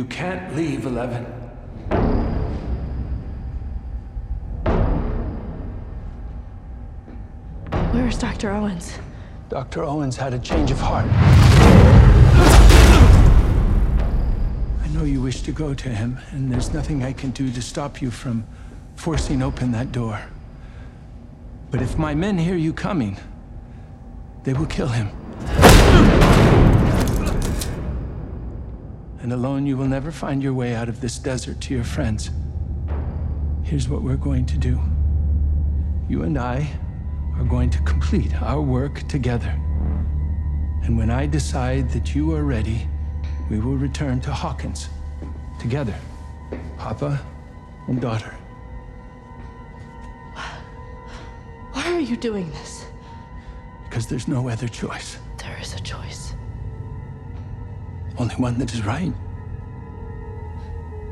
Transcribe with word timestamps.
You 0.00 0.06
can't 0.06 0.56
leave, 0.56 0.86
Eleven. 0.86 1.26
Where's 7.92 8.16
Dr. 8.16 8.50
Owens? 8.50 8.98
Dr. 9.50 9.84
Owens 9.84 10.16
had 10.16 10.32
a 10.32 10.38
change 10.38 10.70
of 10.70 10.80
heart. 10.80 11.04
I 14.82 14.88
know 14.94 15.04
you 15.04 15.20
wish 15.20 15.42
to 15.42 15.52
go 15.52 15.74
to 15.74 15.90
him, 15.90 16.18
and 16.30 16.50
there's 16.50 16.72
nothing 16.72 17.04
I 17.04 17.12
can 17.12 17.30
do 17.32 17.52
to 17.52 17.60
stop 17.60 18.00
you 18.00 18.10
from 18.10 18.46
forcing 18.96 19.42
open 19.42 19.70
that 19.72 19.92
door. 19.92 20.18
But 21.70 21.82
if 21.82 21.98
my 21.98 22.14
men 22.14 22.38
hear 22.38 22.56
you 22.56 22.72
coming, 22.72 23.18
they 24.44 24.54
will 24.54 24.64
kill 24.64 24.88
him. 24.88 25.10
And 29.20 29.32
alone, 29.32 29.66
you 29.66 29.76
will 29.76 29.86
never 29.86 30.10
find 30.10 30.42
your 30.42 30.54
way 30.54 30.74
out 30.74 30.88
of 30.88 31.00
this 31.00 31.18
desert 31.18 31.60
to 31.62 31.74
your 31.74 31.84
friends. 31.84 32.30
Here's 33.62 33.88
what 33.88 34.02
we're 34.02 34.16
going 34.16 34.46
to 34.46 34.58
do 34.58 34.80
you 36.08 36.22
and 36.22 36.36
I 36.36 36.68
are 37.36 37.44
going 37.44 37.70
to 37.70 37.80
complete 37.82 38.34
our 38.42 38.60
work 38.60 39.06
together. 39.06 39.54
And 40.82 40.98
when 40.98 41.10
I 41.10 41.26
decide 41.26 41.88
that 41.90 42.14
you 42.14 42.34
are 42.34 42.42
ready, 42.42 42.88
we 43.48 43.60
will 43.60 43.76
return 43.76 44.20
to 44.22 44.32
Hawkins 44.32 44.88
together, 45.60 45.94
Papa 46.78 47.20
and 47.86 48.00
daughter. 48.00 48.34
Why 51.72 51.92
are 51.92 52.00
you 52.00 52.16
doing 52.16 52.50
this? 52.50 52.86
Because 53.84 54.06
there's 54.06 54.26
no 54.26 54.48
other 54.48 54.68
choice. 54.68 55.18
There 55.38 55.56
is 55.60 55.74
a 55.74 55.80
choice. 55.80 56.29
Only 58.20 58.34
one 58.34 58.58
that 58.58 58.74
is 58.74 58.84
right. 58.84 59.14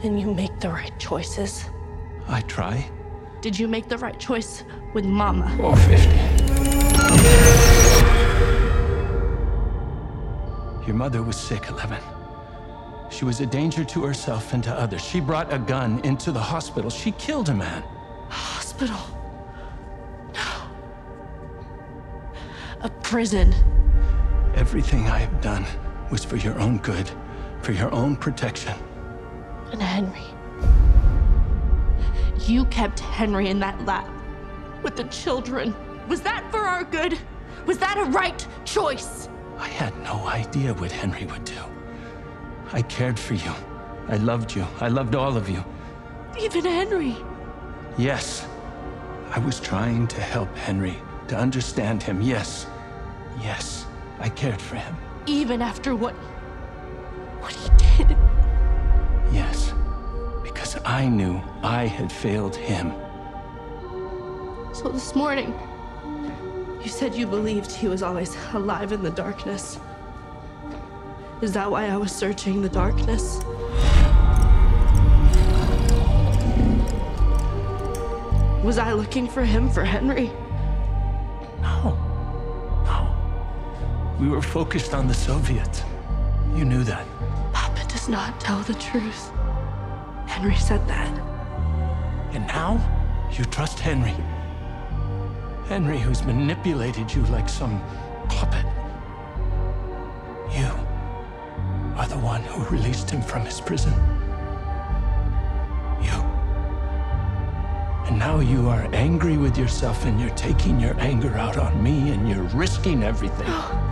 And 0.02 0.20
you 0.20 0.34
make 0.34 0.60
the 0.60 0.68
right 0.68 0.92
choices. 0.98 1.64
I 2.28 2.42
try. 2.42 2.86
Did 3.40 3.58
you 3.58 3.66
make 3.66 3.88
the 3.88 3.96
right 3.96 4.20
choice 4.20 4.62
with 4.92 5.06
Mama? 5.06 5.56
Or 5.58 5.74
50. 5.74 6.06
Your 10.86 10.96
mother 10.96 11.22
was 11.22 11.36
sick, 11.38 11.70
Eleven. 11.70 12.02
She 13.10 13.24
was 13.24 13.40
a 13.40 13.46
danger 13.46 13.84
to 13.84 14.04
herself 14.04 14.52
and 14.52 14.62
to 14.64 14.74
others. 14.74 15.02
She 15.02 15.18
brought 15.18 15.50
a 15.50 15.58
gun 15.58 16.00
into 16.00 16.30
the 16.30 16.40
hospital. 16.40 16.90
She 16.90 17.12
killed 17.12 17.48
a 17.48 17.54
man. 17.54 17.82
Hospital. 18.28 19.00
No. 20.34 20.68
A 22.82 22.90
prison. 23.02 23.54
Everything 24.54 25.08
I 25.08 25.20
have 25.20 25.40
done 25.40 25.64
was 26.10 26.24
for 26.24 26.36
your 26.36 26.58
own 26.58 26.78
good, 26.78 27.10
for 27.62 27.72
your 27.72 27.92
own 27.92 28.16
protection. 28.16 28.74
And 29.72 29.82
Henry. 29.82 30.22
You 32.46 32.64
kept 32.66 33.00
Henry 33.00 33.48
in 33.48 33.58
that 33.60 33.84
lab 33.84 34.10
with 34.82 34.96
the 34.96 35.04
children. 35.04 35.74
Was 36.08 36.20
that 36.22 36.50
for 36.50 36.60
our 36.60 36.84
good? 36.84 37.18
Was 37.66 37.78
that 37.78 37.98
a 37.98 38.04
right 38.04 38.46
choice? 38.64 39.28
I 39.58 39.68
had 39.68 39.96
no 40.02 40.26
idea 40.26 40.72
what 40.74 40.90
Henry 40.90 41.26
would 41.26 41.44
do. 41.44 41.60
I 42.72 42.82
cared 42.82 43.18
for 43.18 43.34
you. 43.34 43.52
I 44.08 44.16
loved 44.16 44.54
you. 44.54 44.66
I 44.80 44.88
loved 44.88 45.14
all 45.14 45.36
of 45.36 45.48
you. 45.48 45.62
Even 46.40 46.64
Henry. 46.64 47.16
Yes. 47.98 48.46
I 49.30 49.38
was 49.40 49.60
trying 49.60 50.06
to 50.08 50.20
help 50.20 50.54
Henry, 50.56 50.96
to 51.26 51.36
understand 51.36 52.02
him. 52.02 52.22
Yes. 52.22 52.66
Yes. 53.42 53.84
I 54.20 54.28
cared 54.30 54.60
for 54.60 54.76
him. 54.76 54.96
Even 55.28 55.60
after 55.60 55.94
what. 55.94 56.14
what 57.40 57.52
he 57.52 57.68
did. 57.98 58.16
Yes. 59.30 59.74
Because 60.42 60.78
I 60.86 61.06
knew 61.06 61.42
I 61.62 61.84
had 61.86 62.10
failed 62.10 62.56
him. 62.56 62.94
So 64.72 64.88
this 64.88 65.14
morning, 65.14 65.52
you 66.82 66.88
said 66.88 67.14
you 67.14 67.26
believed 67.26 67.70
he 67.70 67.88
was 67.88 68.02
always 68.02 68.38
alive 68.54 68.92
in 68.92 69.02
the 69.02 69.10
darkness. 69.10 69.78
Is 71.42 71.52
that 71.52 71.70
why 71.70 71.88
I 71.88 71.98
was 71.98 72.10
searching 72.10 72.62
the 72.62 72.70
darkness? 72.70 73.42
Was 78.64 78.78
I 78.78 78.94
looking 78.94 79.28
for 79.28 79.44
him 79.44 79.68
for 79.68 79.84
Henry? 79.84 80.30
We 84.18 84.28
were 84.28 84.42
focused 84.42 84.94
on 84.94 85.06
the 85.06 85.14
Soviets. 85.14 85.84
You 86.56 86.64
knew 86.64 86.82
that. 86.82 87.06
Papa 87.52 87.86
does 87.88 88.08
not 88.08 88.40
tell 88.40 88.58
the 88.62 88.74
truth. 88.74 89.30
Henry 90.26 90.56
said 90.56 90.86
that. 90.88 91.16
And 92.32 92.44
now, 92.48 92.80
you 93.30 93.44
trust 93.44 93.78
Henry. 93.78 94.16
Henry, 95.68 95.98
who's 96.00 96.24
manipulated 96.24 97.14
you 97.14 97.22
like 97.26 97.48
some 97.48 97.80
puppet. 98.28 98.66
You 100.50 100.66
are 101.96 102.08
the 102.08 102.18
one 102.18 102.42
who 102.42 102.64
released 102.74 103.08
him 103.08 103.22
from 103.22 103.42
his 103.42 103.60
prison. 103.60 103.92
You. 106.02 106.18
And 108.08 108.18
now 108.18 108.40
you 108.40 108.68
are 108.68 108.88
angry 108.92 109.36
with 109.36 109.56
yourself 109.56 110.04
and 110.06 110.20
you're 110.20 110.30
taking 110.30 110.80
your 110.80 110.98
anger 110.98 111.36
out 111.38 111.56
on 111.56 111.80
me 111.80 112.10
and 112.10 112.28
you're 112.28 112.42
risking 112.42 113.04
everything. 113.04 113.46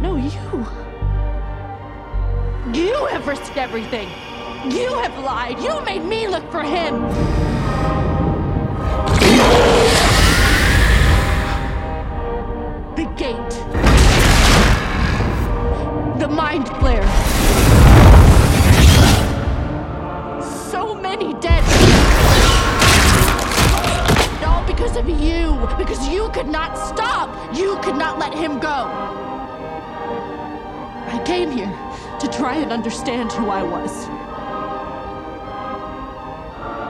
No, 0.00 0.16
you. 0.16 0.66
You 2.72 3.06
have 3.06 3.26
risked 3.26 3.56
everything. 3.56 4.08
You 4.70 4.94
have 4.98 5.18
lied. 5.24 5.58
You 5.58 5.80
made 5.80 6.04
me 6.04 6.28
look 6.28 6.48
for 6.52 6.62
him. 6.62 7.47
Understand 32.88 33.30
who 33.32 33.50
I 33.50 33.62
was. 33.62 34.06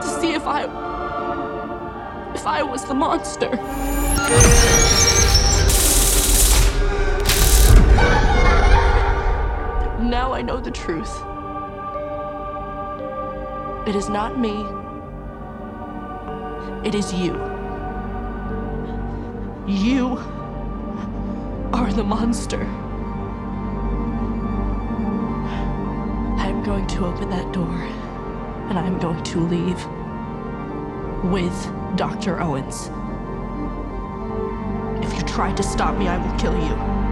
To 0.01 0.21
see 0.21 0.31
if 0.31 0.47
I. 0.47 0.63
if 2.33 2.47
I 2.47 2.63
was 2.63 2.85
the 2.85 2.93
monster. 2.93 3.49
Now 10.01 10.31
I 10.31 10.41
know 10.41 10.61
the 10.61 10.71
truth. 10.71 11.13
It 13.85 13.93
is 13.93 14.07
not 14.07 14.39
me, 14.39 14.55
it 16.87 16.95
is 16.95 17.11
you. 17.11 17.33
You 19.67 20.17
are 21.73 21.91
the 21.91 22.05
monster. 22.05 22.78
Going 26.69 26.85
to 26.85 27.03
open 27.03 27.27
that 27.31 27.51
door 27.51 27.73
and 28.69 28.77
I'm 28.77 28.99
going 28.99 29.23
to 29.23 29.39
leave 29.39 29.83
with 31.31 31.97
Dr. 31.97 32.39
Owens. 32.39 32.91
If 35.03 35.11
you 35.17 35.25
try 35.25 35.51
to 35.53 35.63
stop 35.63 35.97
me, 35.97 36.07
I 36.07 36.19
will 36.19 36.37
kill 36.37 36.53
you. 36.53 37.08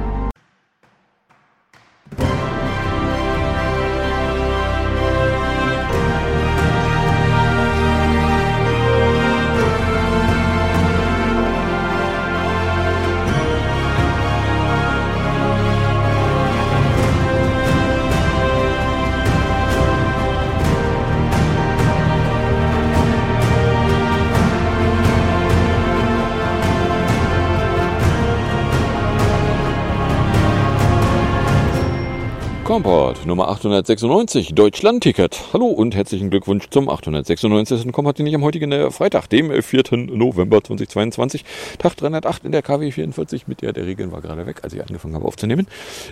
Kompott 32.77 33.25
Nummer 33.25 33.47
896, 33.47 34.53
Deutschland-Ticket. 34.53 35.51
Hallo 35.51 35.65
und 35.65 35.95
herzlichen 35.95 36.29
Glückwunsch 36.29 36.69
zum 36.69 36.89
896. 36.89 37.91
Kompott, 37.91 38.19
am 38.19 38.43
heutigen 38.43 38.71
äh, 38.71 38.91
Freitag, 38.91 39.25
dem 39.29 39.63
4. 39.63 39.83
November 39.97 40.63
2022. 40.63 41.43
Tag 41.79 41.97
308 41.97 42.45
in 42.45 42.51
der 42.51 42.61
KW 42.61 42.91
44, 42.91 43.47
mit 43.47 43.63
der 43.63 43.73
der 43.73 43.87
Regeln 43.87 44.11
war 44.11 44.21
gerade 44.21 44.45
weg, 44.45 44.59
als 44.61 44.73
ich 44.73 44.81
angefangen 44.81 45.15
habe 45.15 45.25
aufzunehmen. 45.25 45.65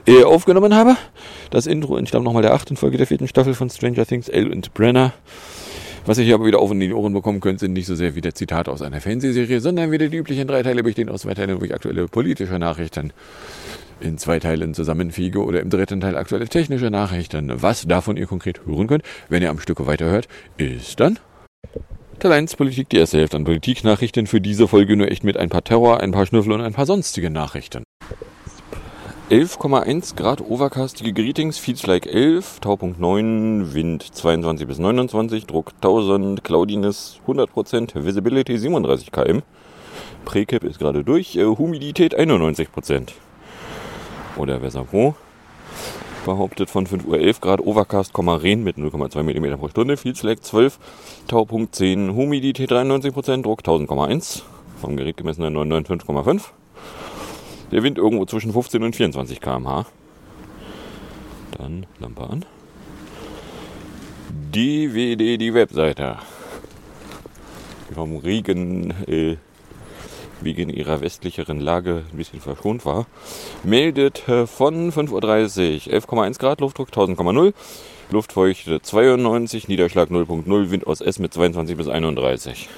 Äh, 0.08 0.24
aufgenommen 0.24 0.74
habe. 0.74 0.98
Das 1.52 1.68
Intro 1.68 1.98
entstammt 1.98 2.26
nochmal 2.26 2.42
der 2.42 2.56
achten 2.56 2.78
Folge 2.78 2.98
der 2.98 3.06
vierten 3.06 3.28
Staffel 3.28 3.54
von 3.54 3.70
Stranger 3.70 4.08
Things, 4.08 4.28
Elle 4.28 4.52
und 4.52 4.74
Brenner. 4.74 5.14
Was 6.07 6.19
ihr 6.19 6.24
hier 6.24 6.36
aber 6.36 6.46
wieder 6.46 6.60
auf 6.60 6.69
in 6.72 6.80
die 6.80 6.94
Ohren 6.94 7.13
bekommen 7.13 7.40
könnt, 7.40 7.60
sind 7.60 7.74
nicht 7.74 7.88
so 7.88 7.96
sehr 7.96 8.13
wie 8.13 8.22
der 8.22 8.36
Zitat 8.36 8.69
aus 8.69 8.84
einer 8.84 9.02
Fernsehserie, 9.02 9.60
sondern 9.60 9.92
wieder 9.92 10.07
die 10.07 10.18
üblichen 10.18 10.48
drei 10.48 10.62
Teile 10.62 10.84
bestehen 10.84 11.10
aus 11.10 11.22
zwei 11.22 11.34
Teilen, 11.34 11.60
wo 11.60 11.66
ich 11.66 11.74
aktuelle 11.74 12.07
politische 12.07 12.60
Nachrichten 12.60 13.12
in 14.02 14.19
zwei 14.19 14.40
Teilen 14.40 14.75
zusammenfiege 14.75 15.44
oder 15.44 15.62
im 15.62 15.72
dritten 15.72 16.02
Teil 16.02 16.16
aktuelle 16.16 16.48
technische 16.48 16.92
Nachrichten. 16.92 17.52
Was 17.60 17.88
davon 17.88 18.18
ihr 18.18 18.28
konkret 18.28 18.68
hören 18.68 18.86
könnt, 18.86 19.04
wenn 19.30 19.42
ihr 19.42 19.50
am 19.50 19.60
Stücke 19.60 19.88
weiterhört, 19.88 20.28
ist 20.57 21.00
dann 21.00 21.18
Teil 22.19 22.34
1 22.34 22.56
Politik, 22.56 22.88
die 22.90 22.98
erste 22.98 23.18
Hälfte 23.18 23.38
an 23.38 23.44
Politiknachrichten 23.44 24.28
für 24.28 24.40
diese 24.40 24.68
Folge 24.68 24.96
nur 24.96 25.12
echt 25.12 25.24
mit 25.24 25.38
ein 25.38 25.50
paar 25.50 25.63
Terror, 25.63 26.02
ein 26.02 26.12
paar 26.12 26.28
Schnüffel 26.28 26.52
und 26.52 26.62
ein 26.62 26.74
paar 26.74 26.86
sonstige 26.86 27.31
Nachrichten. 27.31 27.84
11,1 29.31 30.16
Grad 30.16 30.39
overcastige 30.39 31.12
Greetings, 31.12 31.57
Feeds 31.57 31.88
like 31.88 32.06
11, 32.06 32.60
Taupunkt 32.62 33.00
9, 33.00 33.74
Wind 33.74 34.04
22 34.04 34.68
bis 34.68 34.77
29, 34.77 35.48
Druck 35.48 35.72
1000, 35.81 36.44
Cloudiness 36.44 37.19
100%, 37.25 38.06
Visibility 38.06 38.56
37 38.56 39.12
km. 39.12 39.42
Precap 40.25 40.63
ist 40.63 40.77
gerade 40.77 41.04
durch, 41.04 41.36
äh, 41.38 41.44
Humidität 41.44 42.16
91%. 42.16 43.13
Oder 44.38 44.60
besser 44.60 44.86
wo? 44.92 45.16
Behauptet 46.24 46.69
von 46.69 46.86
5 46.86 47.06
Uhr 47.06 47.18
11 47.18 47.42
Grad, 47.42 47.62
Overcast, 47.62 48.16
Regen 48.16 48.63
mit 48.63 48.78
0,2 48.78 49.24
mm 49.24 49.57
pro 49.57 49.69
Stunde, 49.69 49.98
Field 49.98 50.18
Slack 50.18 50.44
12, 50.44 50.78
Taupunkt 51.28 51.74
10, 51.74 52.16
Humidität 52.16 52.71
93%, 52.71 53.42
Druck 53.42 53.62
1000,1, 53.62 54.44
vom 54.80 54.95
Gerät 54.95 55.18
gemessen 55.18 55.42
995,5. 55.45 56.51
Der 57.72 57.84
Wind 57.84 57.98
irgendwo 57.98 58.26
zwischen 58.26 58.54
15 58.54 58.84
und 58.84 58.96
24 58.96 59.42
km/h. 59.42 59.86
Dann 61.58 61.86
Lampe 62.00 62.30
an. 62.30 62.46
DWD, 64.52 65.38
die 65.38 65.54
Webseite. 65.54 66.18
Vom 67.94 68.18
Regen 68.18 68.92
äh, 69.08 69.38
wegen 70.42 70.70
ihrer 70.70 71.02
westlicheren 71.02 71.60
Lage 71.60 72.04
ein 72.12 72.18
bisschen 72.18 72.42
verschont 72.42 72.86
war, 72.86 73.08
meldet 73.64 74.28
äh, 74.28 74.48
von 74.48 74.92
5.30 74.92 75.12
Uhr 75.12 75.94
11,1 75.94 76.40
Grad, 76.40 76.62
Luftdruck 76.62 76.90
1000,0, 76.90 77.54
Luftfeuchte 78.12 78.82
92, 78.82 79.68
Niederschlag 79.68 80.10
0.0, 80.10 80.72
Wind 80.72 80.88
aus 80.88 81.02
S 81.02 81.20
mit 81.20 81.34
22 81.34 81.78
bis 81.78 81.88
31. 81.88 82.70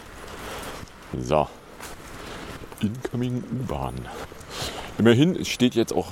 So. 1.19 1.47
Incoming 2.81 3.43
U-Bahn. 3.51 3.95
Immerhin 4.97 5.45
steht 5.45 5.75
jetzt 5.75 5.93
auch 5.93 6.07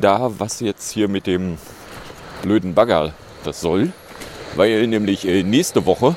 da, 0.00 0.30
was 0.38 0.60
jetzt 0.60 0.92
hier 0.92 1.08
mit 1.08 1.26
dem 1.26 1.56
blöden 2.42 2.74
Bagger 2.74 3.14
das 3.44 3.60
soll, 3.60 3.92
weil 4.54 4.86
nämlich 4.86 5.26
äh, 5.26 5.42
nächste 5.42 5.86
Woche 5.86 6.14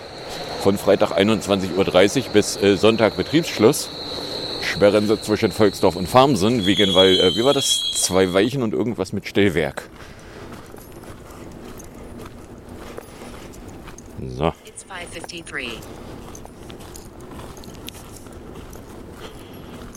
von 0.61 0.77
Freitag 0.77 1.17
21.30 1.17 2.27
Uhr 2.27 2.33
bis 2.33 2.61
äh, 2.61 2.75
Sonntag 2.75 3.15
Betriebsschluss 3.15 3.89
sperren 4.61 5.07
sie 5.07 5.19
zwischen 5.21 5.51
Volksdorf 5.51 5.95
und 5.95 6.07
Farmsen 6.07 6.65
wegen, 6.65 6.93
weil, 6.93 7.19
äh, 7.19 7.35
wie 7.35 7.43
war 7.43 7.53
das? 7.53 7.79
Zwei 7.95 8.33
Weichen 8.33 8.61
und 8.61 8.73
irgendwas 8.73 9.13
mit 9.13 9.27
Stellwerk. 9.27 9.89
So. 14.19 14.53
It's 14.65 14.83
553. 14.83 15.79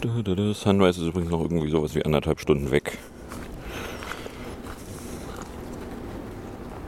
Sunrise 0.05 1.01
ist 1.01 1.09
übrigens 1.09 1.31
noch 1.31 1.41
irgendwie 1.41 1.71
sowas 1.71 1.95
wie 1.95 2.05
anderthalb 2.05 2.39
Stunden 2.39 2.71
weg. 2.71 2.99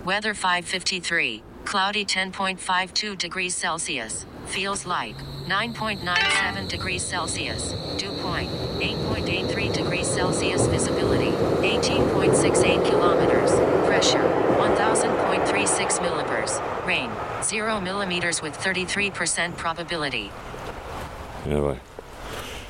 Weather 0.04 0.34
553. 0.34 1.42
Cloudy 1.64 2.04
10.52 2.04 3.16
degrees 3.16 3.56
Celsius. 3.56 4.26
Feels 4.46 4.86
like 4.86 5.16
9.97 5.48 6.68
degrees 6.68 7.02
Celsius. 7.02 7.74
Dew 7.98 8.12
point 8.22 8.48
8.83 8.78 9.72
degrees 9.72 10.06
Celsius. 10.06 10.68
Visibility 10.68 11.32
18.68 11.62 12.84
kilometers. 12.84 13.50
Pressure 13.86 14.22
1000.36 14.58 16.00
millibars. 16.02 16.60
Rain 16.86 17.10
0 17.42 17.80
millimeters 17.80 18.42
with 18.42 18.56
33% 18.58 19.56
probability. 19.56 20.30
Jawohl. 21.46 21.78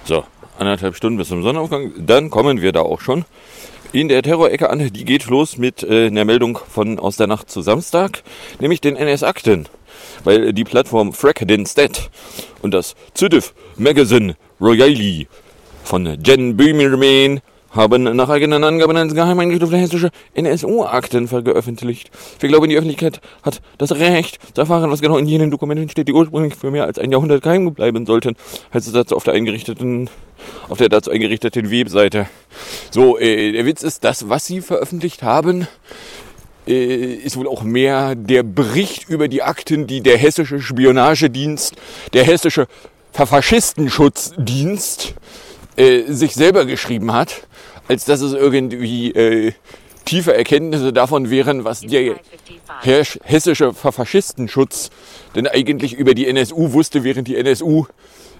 So, 0.04 0.24
anderthalb 0.58 0.96
Stunden 0.96 1.18
bis 1.18 1.28
zum 1.28 1.42
Sonnenaufgang. 1.42 1.92
Dann 1.98 2.30
kommen 2.30 2.60
wir 2.60 2.72
da 2.72 2.80
auch 2.80 3.00
schon 3.00 3.24
in 3.92 4.08
der 4.08 4.22
Terrorecke 4.22 4.70
an. 4.70 4.92
Die 4.92 5.04
geht 5.04 5.26
los 5.26 5.56
mit 5.56 5.82
äh, 5.82 6.06
einer 6.06 6.24
Meldung 6.24 6.58
von 6.68 6.98
aus 6.98 7.16
der 7.16 7.26
Nacht 7.26 7.50
zu 7.50 7.62
Samstag, 7.62 8.22
nämlich 8.60 8.80
den 8.80 8.96
NS-Akten. 8.96 9.68
Weil 10.24 10.52
die 10.52 10.64
Plattform 10.64 11.12
Frack 11.12 11.46
den 11.46 11.66
Stat 11.66 12.10
und 12.62 12.74
das 12.74 12.94
ZDF 13.14 13.54
Magazine 13.76 14.36
Royale 14.60 15.26
von 15.84 16.18
Jen 16.22 16.56
Böhmermann 16.56 17.40
haben 17.76 18.16
nach 18.16 18.28
eigenen 18.28 18.64
Angaben 18.64 18.96
als 18.96 19.14
geheim 19.14 19.38
eingestufte 19.38 19.76
hessische 19.76 20.10
NSU-Akten 20.34 21.28
veröffentlicht. 21.28 22.10
Wir 22.40 22.48
glauben, 22.48 22.68
die 22.68 22.76
Öffentlichkeit 22.76 23.20
hat 23.42 23.60
das 23.78 23.92
Recht 23.92 24.38
zu 24.54 24.62
erfahren, 24.62 24.90
was 24.90 25.00
genau 25.00 25.18
in 25.18 25.26
jenen 25.26 25.50
Dokumenten 25.50 25.88
steht, 25.88 26.08
die 26.08 26.12
ursprünglich 26.12 26.56
für 26.56 26.70
mehr 26.70 26.84
als 26.84 26.98
ein 26.98 27.12
Jahrhundert 27.12 27.42
geheim 27.42 27.72
bleiben 27.74 28.06
sollten, 28.06 28.36
heißt 28.72 28.86
es 28.86 28.92
dazu 28.92 29.14
auf 29.14 29.24
der 29.24 29.34
eingerichteten, 29.34 30.10
auf 30.68 30.78
der 30.78 30.88
dazu 30.88 31.10
eingerichteten 31.10 31.70
Webseite. 31.70 32.26
So, 32.90 33.18
äh, 33.18 33.52
der 33.52 33.66
Witz 33.66 33.82
ist, 33.82 34.04
das, 34.04 34.28
was 34.28 34.46
sie 34.46 34.60
veröffentlicht 34.60 35.22
haben, 35.22 35.68
äh, 36.66 37.14
ist 37.14 37.36
wohl 37.36 37.46
auch 37.46 37.62
mehr 37.62 38.14
der 38.14 38.42
Bericht 38.42 39.08
über 39.08 39.28
die 39.28 39.42
Akten, 39.42 39.86
die 39.86 40.00
der 40.00 40.16
hessische 40.16 40.60
Spionagedienst, 40.60 41.74
der 42.12 42.24
hessische 42.24 42.66
Verfaschistenschutzdienst 43.12 45.14
äh, 45.76 46.02
sich 46.08 46.34
selber 46.34 46.64
geschrieben 46.64 47.12
hat 47.12 47.45
als 47.88 48.04
dass 48.04 48.20
es 48.20 48.32
irgendwie 48.32 49.10
äh, 49.12 49.52
tiefe 50.04 50.34
Erkenntnisse 50.34 50.92
davon 50.92 51.30
wären, 51.30 51.64
was 51.64 51.80
der 51.80 52.16
hessische 52.82 53.74
Faschistenschutz 53.74 54.90
denn 55.34 55.46
eigentlich 55.46 55.94
über 55.94 56.14
die 56.14 56.26
NSU 56.26 56.72
wusste, 56.72 57.04
während 57.04 57.28
die 57.28 57.36
NSU 57.36 57.86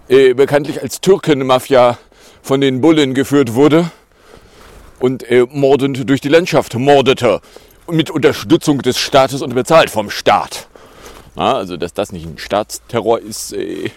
äh, 0.09 0.35
bekanntlich 0.35 0.81
als 0.81 1.01
Türkenmafia 1.01 1.99
von 2.43 2.61
den 2.61 2.81
Bullen 2.81 3.13
geführt 3.13 3.55
wurde 3.55 3.91
und 5.01 5.29
äh, 5.31 5.47
mordend 5.51 6.09
durch 6.09 6.21
die 6.21 6.29
Landschaft 6.29 6.75
mordete 6.75 7.41
mit 7.91 8.11
Unterstützung 8.11 8.83
des 8.83 8.99
Staates 8.99 9.43
und 9.43 9.55
bezahlt 9.55 9.91
vom 9.91 10.11
Staat. 10.11 10.69
Na, 11.35 11.55
also 11.55 11.77
dass 11.77 11.93
das 11.93 12.13
nicht 12.13 12.27
ein 12.27 12.39
Staatsterror 12.39 13.21
ist, 13.21 13.53
äh, 13.53 13.91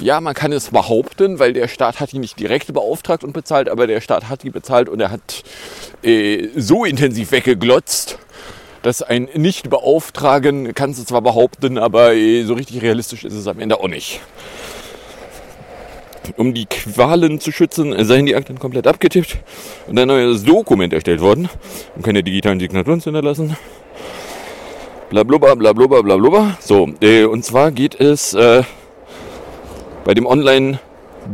ja, 0.00 0.20
man 0.20 0.34
kann 0.34 0.52
es 0.52 0.70
behaupten, 0.70 1.38
weil 1.38 1.52
der 1.52 1.68
Staat 1.68 2.00
hat 2.00 2.12
die 2.12 2.18
nicht 2.18 2.38
direkt 2.38 2.72
beauftragt 2.72 3.24
und 3.24 3.32
bezahlt, 3.32 3.68
aber 3.68 3.86
der 3.86 4.00
Staat 4.00 4.28
hat 4.28 4.42
die 4.42 4.50
bezahlt 4.50 4.88
und 4.88 5.00
er 5.00 5.10
hat 5.10 5.42
äh, 6.02 6.48
so 6.56 6.84
intensiv 6.84 7.32
weggeglotzt, 7.32 8.18
dass 8.82 9.02
ein 9.02 9.28
Nicht-Beauftragen 9.34 10.74
kannst 10.74 11.00
du 11.00 11.04
zwar 11.04 11.22
behaupten, 11.22 11.78
aber 11.78 12.14
äh, 12.14 12.44
so 12.44 12.54
richtig 12.54 12.82
realistisch 12.82 13.24
ist 13.24 13.34
es 13.34 13.46
am 13.46 13.60
Ende 13.60 13.80
auch 13.80 13.88
nicht. 13.88 14.20
Um 16.36 16.54
die 16.54 16.66
Qualen 16.66 17.38
zu 17.38 17.52
schützen, 17.52 17.94
seien 18.04 18.26
die 18.26 18.34
Akten 18.34 18.58
komplett 18.58 18.86
abgetippt 18.86 19.38
und 19.86 19.98
ein 19.98 20.08
neues 20.08 20.42
Dokument 20.42 20.92
erstellt 20.92 21.20
worden, 21.20 21.48
um 21.96 22.02
keine 22.02 22.22
digitalen 22.22 22.60
Signaturen 22.60 23.00
zu 23.00 23.10
hinterlassen. 23.10 23.56
Blablubber, 25.10 25.54
blablubber, 25.54 26.02
blablubber. 26.02 26.56
So, 26.60 26.88
äh, 27.00 27.24
und 27.24 27.44
zwar 27.44 27.70
geht 27.72 28.00
es 28.00 28.34
äh, 28.34 28.62
bei 30.04 30.14
dem 30.14 30.26
online 30.26 30.78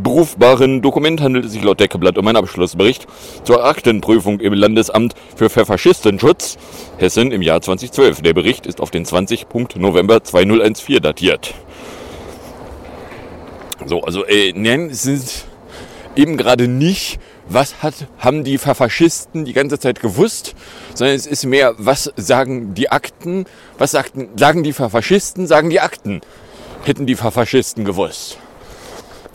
berufbaren 0.02 0.82
Dokument 0.82 1.20
handelt 1.20 1.44
es 1.44 1.52
sich 1.52 1.62
laut 1.62 1.80
Deckeblatt 1.80 2.16
um 2.16 2.26
einen 2.26 2.36
Abschlussbericht 2.36 3.06
zur 3.44 3.64
Aktenprüfung 3.64 4.40
im 4.40 4.52
Landesamt 4.52 5.14
für 5.34 5.50
Verfaschistenschutz 5.50 6.56
Hessen 6.98 7.32
im 7.32 7.42
Jahr 7.42 7.60
2012. 7.60 8.22
Der 8.22 8.32
Bericht 8.32 8.66
ist 8.66 8.80
auf 8.80 8.90
den 8.90 9.04
20. 9.04 9.46
November 9.76 10.22
2014 10.22 11.02
datiert. 11.02 11.54
So, 13.86 14.02
also 14.02 14.24
äh, 14.26 14.52
nein, 14.54 14.90
es 14.90 15.06
ist 15.06 15.46
eben 16.14 16.36
gerade 16.36 16.68
nicht, 16.68 17.18
was 17.48 17.82
hat, 17.82 17.94
haben 18.18 18.44
die 18.44 18.58
Verfaschisten 18.58 19.44
die 19.44 19.54
ganze 19.54 19.78
Zeit 19.78 20.00
gewusst, 20.00 20.54
sondern 20.94 21.16
es 21.16 21.26
ist 21.26 21.46
mehr, 21.46 21.74
was 21.78 22.12
sagen 22.16 22.74
die 22.74 22.90
Akten, 22.90 23.46
was 23.78 23.92
sagten, 23.92 24.28
sagen 24.36 24.62
die 24.62 24.72
Verfaschisten, 24.72 25.46
sagen 25.46 25.70
die 25.70 25.80
Akten, 25.80 26.20
hätten 26.84 27.06
die 27.06 27.16
Verfaschisten 27.16 27.84
gewusst. 27.84 28.38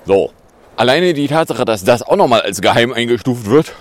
So. 0.05 0.31
Alleine 0.75 1.13
die 1.13 1.27
Tatsache, 1.27 1.65
dass 1.65 1.83
das 1.83 2.03
auch 2.03 2.17
nochmal 2.17 2.41
als 2.41 2.61
geheim 2.61 2.91
eingestuft 2.91 3.45
wird, 3.45 3.73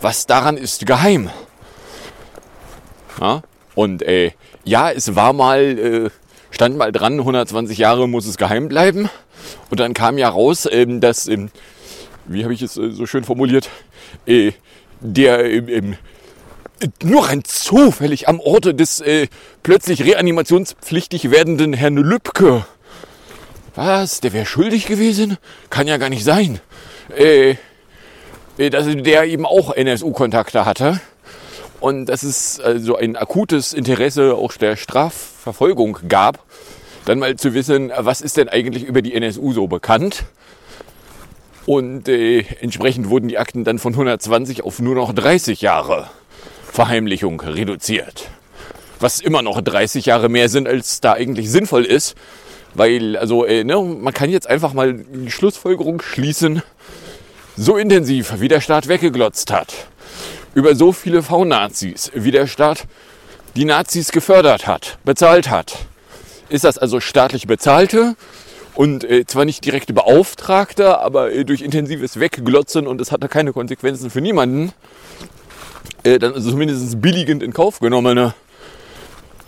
was 0.00 0.26
daran 0.26 0.56
ist 0.56 0.86
geheim? 0.86 1.30
Ja? 3.20 3.42
Und 3.74 4.02
äh, 4.02 4.32
ja, 4.64 4.90
es 4.90 5.16
war 5.16 5.32
mal, 5.32 5.60
äh, 5.60 6.10
stand 6.50 6.76
mal 6.76 6.92
dran, 6.92 7.18
120 7.18 7.78
Jahre 7.78 8.06
muss 8.06 8.26
es 8.26 8.36
geheim 8.36 8.68
bleiben. 8.68 9.08
Und 9.70 9.80
dann 9.80 9.94
kam 9.94 10.18
ja 10.18 10.28
raus, 10.28 10.68
ähm, 10.70 11.00
dass, 11.00 11.26
ähm, 11.26 11.50
wie 12.26 12.44
habe 12.44 12.52
ich 12.52 12.62
es 12.62 12.76
äh, 12.76 12.90
so 12.90 13.06
schön 13.06 13.24
formuliert, 13.24 13.70
äh, 14.26 14.52
der 15.00 15.44
ähm, 15.46 15.96
nur 17.02 17.28
rein 17.28 17.44
zufällig 17.44 18.28
am 18.28 18.40
Orte 18.40 18.74
des 18.74 19.00
äh, 19.00 19.28
plötzlich 19.62 20.04
reanimationspflichtig 20.04 21.30
werdenden 21.30 21.72
Herrn 21.72 21.96
Lübcke. 21.96 22.66
Was? 23.74 24.20
Der 24.20 24.32
wäre 24.32 24.46
schuldig 24.46 24.86
gewesen? 24.86 25.38
Kann 25.70 25.88
ja 25.88 25.96
gar 25.96 26.10
nicht 26.10 26.24
sein. 26.24 26.60
Äh, 27.16 27.56
äh 28.58 28.70
dass 28.70 28.86
der 28.88 29.24
eben 29.24 29.46
auch 29.46 29.74
NSU-Kontakte 29.74 30.66
hatte. 30.66 31.00
Und 31.80 32.06
dass 32.06 32.22
es 32.22 32.60
also 32.60 32.96
ein 32.96 33.16
akutes 33.16 33.72
Interesse 33.72 34.34
auch 34.34 34.52
der 34.52 34.76
Strafverfolgung 34.76 35.98
gab, 36.08 36.44
dann 37.06 37.18
mal 37.18 37.34
zu 37.36 37.54
wissen, 37.54 37.90
was 37.96 38.20
ist 38.20 38.36
denn 38.36 38.48
eigentlich 38.48 38.84
über 38.84 39.02
die 39.02 39.14
NSU 39.14 39.52
so 39.52 39.66
bekannt. 39.66 40.24
Und 41.66 42.08
äh, 42.08 42.44
entsprechend 42.60 43.08
wurden 43.08 43.28
die 43.28 43.38
Akten 43.38 43.64
dann 43.64 43.78
von 43.78 43.94
120 43.94 44.62
auf 44.62 44.80
nur 44.80 44.94
noch 44.94 45.12
30 45.12 45.60
Jahre 45.60 46.08
Verheimlichung 46.70 47.40
reduziert. 47.40 48.28
Was 49.00 49.20
immer 49.20 49.42
noch 49.42 49.60
30 49.60 50.06
Jahre 50.06 50.28
mehr 50.28 50.48
sind, 50.48 50.68
als 50.68 51.00
da 51.00 51.14
eigentlich 51.14 51.50
sinnvoll 51.50 51.84
ist. 51.84 52.14
Weil, 52.74 53.16
also, 53.16 53.44
äh, 53.44 53.64
ne, 53.64 53.80
man 53.80 54.14
kann 54.14 54.30
jetzt 54.30 54.48
einfach 54.48 54.72
mal 54.72 54.94
die 54.94 55.30
Schlussfolgerung 55.30 56.00
schließen, 56.00 56.62
so 57.56 57.76
intensiv 57.76 58.40
wie 58.40 58.48
der 58.48 58.60
Staat 58.60 58.88
weggeglotzt 58.88 59.52
hat, 59.52 59.74
über 60.54 60.74
so 60.74 60.92
viele 60.92 61.22
V-Nazis, 61.22 62.10
wie 62.14 62.30
der 62.30 62.46
Staat 62.46 62.86
die 63.56 63.66
Nazis 63.66 64.12
gefördert 64.12 64.66
hat, 64.66 64.98
bezahlt 65.04 65.50
hat, 65.50 65.76
ist 66.48 66.64
das 66.64 66.78
also 66.78 67.00
staatlich 67.00 67.46
bezahlte 67.46 68.16
und 68.74 69.04
äh, 69.04 69.26
zwar 69.26 69.44
nicht 69.44 69.64
direkte 69.64 69.92
Beauftragte, 69.92 70.98
aber 70.98 71.32
äh, 71.32 71.44
durch 71.44 71.60
intensives 71.60 72.18
Wegglotzen 72.18 72.86
und 72.86 73.00
es 73.00 73.12
hatte 73.12 73.28
keine 73.28 73.52
Konsequenzen 73.52 74.10
für 74.10 74.20
niemanden, 74.20 74.72
äh, 76.04 76.18
dann 76.18 76.32
also 76.34 76.50
zumindest 76.50 77.00
billigend 77.00 77.42
in 77.42 77.52
Kauf 77.52 77.80
genommene 77.80 78.34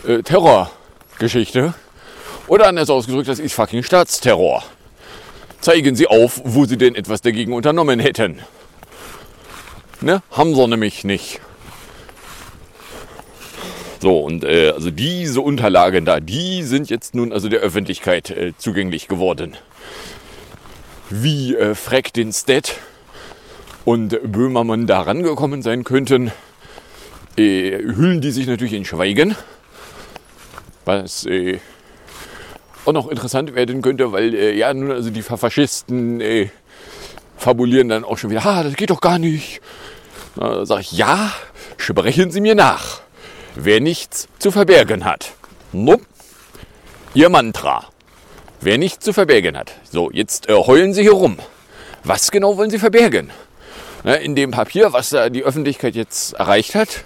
äh, 0.07 0.23
Terrorgeschichte. 0.23 1.75
Oder 2.47 2.67
anders 2.67 2.91
ausgedrückt, 2.91 3.29
das 3.29 3.39
ist 3.39 3.55
fucking 3.55 3.83
Staatsterror. 3.83 4.63
Zeigen 5.61 5.97
Sie 5.97 6.07
auf, 6.07 6.43
wo 6.45 6.67
Sie 6.67 6.77
denn 6.77 6.95
etwas 6.95 7.23
dagegen 7.23 7.53
unternommen 7.53 8.01
hätten. 8.01 8.41
Ne? 10.01 10.23
Haben 10.31 10.55
sie 10.55 10.69
nämlich 10.69 11.05
nicht. 11.05 11.41
So, 14.01 14.19
und 14.19 14.45
äh, 14.45 14.69
also 14.69 14.91
diese 14.91 15.41
Unterlagen 15.41 16.05
da, 16.05 16.21
die 16.21 16.63
sind 16.63 16.91
jetzt 16.91 17.15
nun 17.15 17.33
also 17.33 17.49
der 17.49 17.61
Öffentlichkeit 17.61 18.29
äh, 18.29 18.53
zugänglich 18.59 19.09
geworden. 19.09 19.57
Wie 21.09 21.57
äh, 21.57 21.75
Freck 21.75 22.13
den 22.13 22.31
Stat 22.35 22.75
und 23.87 24.19
Böhmermann 24.31 24.87
da 24.87 25.01
rangekommen 25.01 25.63
sein 25.63 25.85
könnten, 25.85 26.33
äh, 27.39 27.79
hüllen 27.79 28.21
die 28.21 28.31
sich 28.31 28.47
natürlich 28.47 28.75
in 28.75 28.85
Schweigen. 28.85 29.37
Was 30.85 31.25
äh, 31.25 31.61
auch 32.85 32.93
noch 32.93 33.09
interessant 33.09 33.55
werden 33.55 33.83
könnte, 33.83 34.13
weil 34.13 34.35
äh, 34.35 34.57
ja 34.57 34.73
nun 34.73 34.91
also 34.91 35.11
die 35.11 35.23
Faschisten 35.23 36.21
äh, 36.21 36.49
fabulieren 37.37 37.89
dann 37.89 38.05
auch 38.05 38.19
schon 38.19 38.31
wieder, 38.31 38.45
ah, 38.47 38.63
das 38.63 38.75
geht 38.75 38.91
doch 38.91 39.01
gar 39.01 39.19
nicht. 39.19 39.61
Da 40.37 40.67
sage 40.67 40.83
ich, 40.83 40.93
ja, 40.93 41.33
sprechen 41.77 42.31
Sie 42.31 42.41
mir 42.41 42.55
nach. 42.55 43.01
Wer 43.55 43.81
nichts 43.81 44.29
zu 44.39 44.51
verbergen 44.51 45.05
hat. 45.05 45.33
Nope. 45.73 46.05
Ihr 47.15 47.29
Mantra. 47.29 47.89
Wer 48.61 48.79
nichts 48.79 49.05
zu 49.05 49.13
verbergen 49.13 49.57
hat. 49.57 49.73
So, 49.91 50.11
jetzt 50.11 50.49
äh, 50.49 50.55
heulen 50.55 50.95
Sie 50.95 51.03
hier 51.03 51.13
rum. 51.13 51.39
Was 52.03 52.31
genau 52.31 52.57
wollen 52.57 52.71
Sie 52.71 52.79
verbergen? 52.79 53.31
Na, 54.03 54.15
in 54.15 54.35
dem 54.35 54.51
Papier, 54.51 54.93
was 54.93 55.11
da 55.11 55.31
die 55.31 55.45
Öffentlichkeit 55.45 55.95
jetzt 55.95 56.35
erreicht 56.35 56.75
hat, 56.75 57.05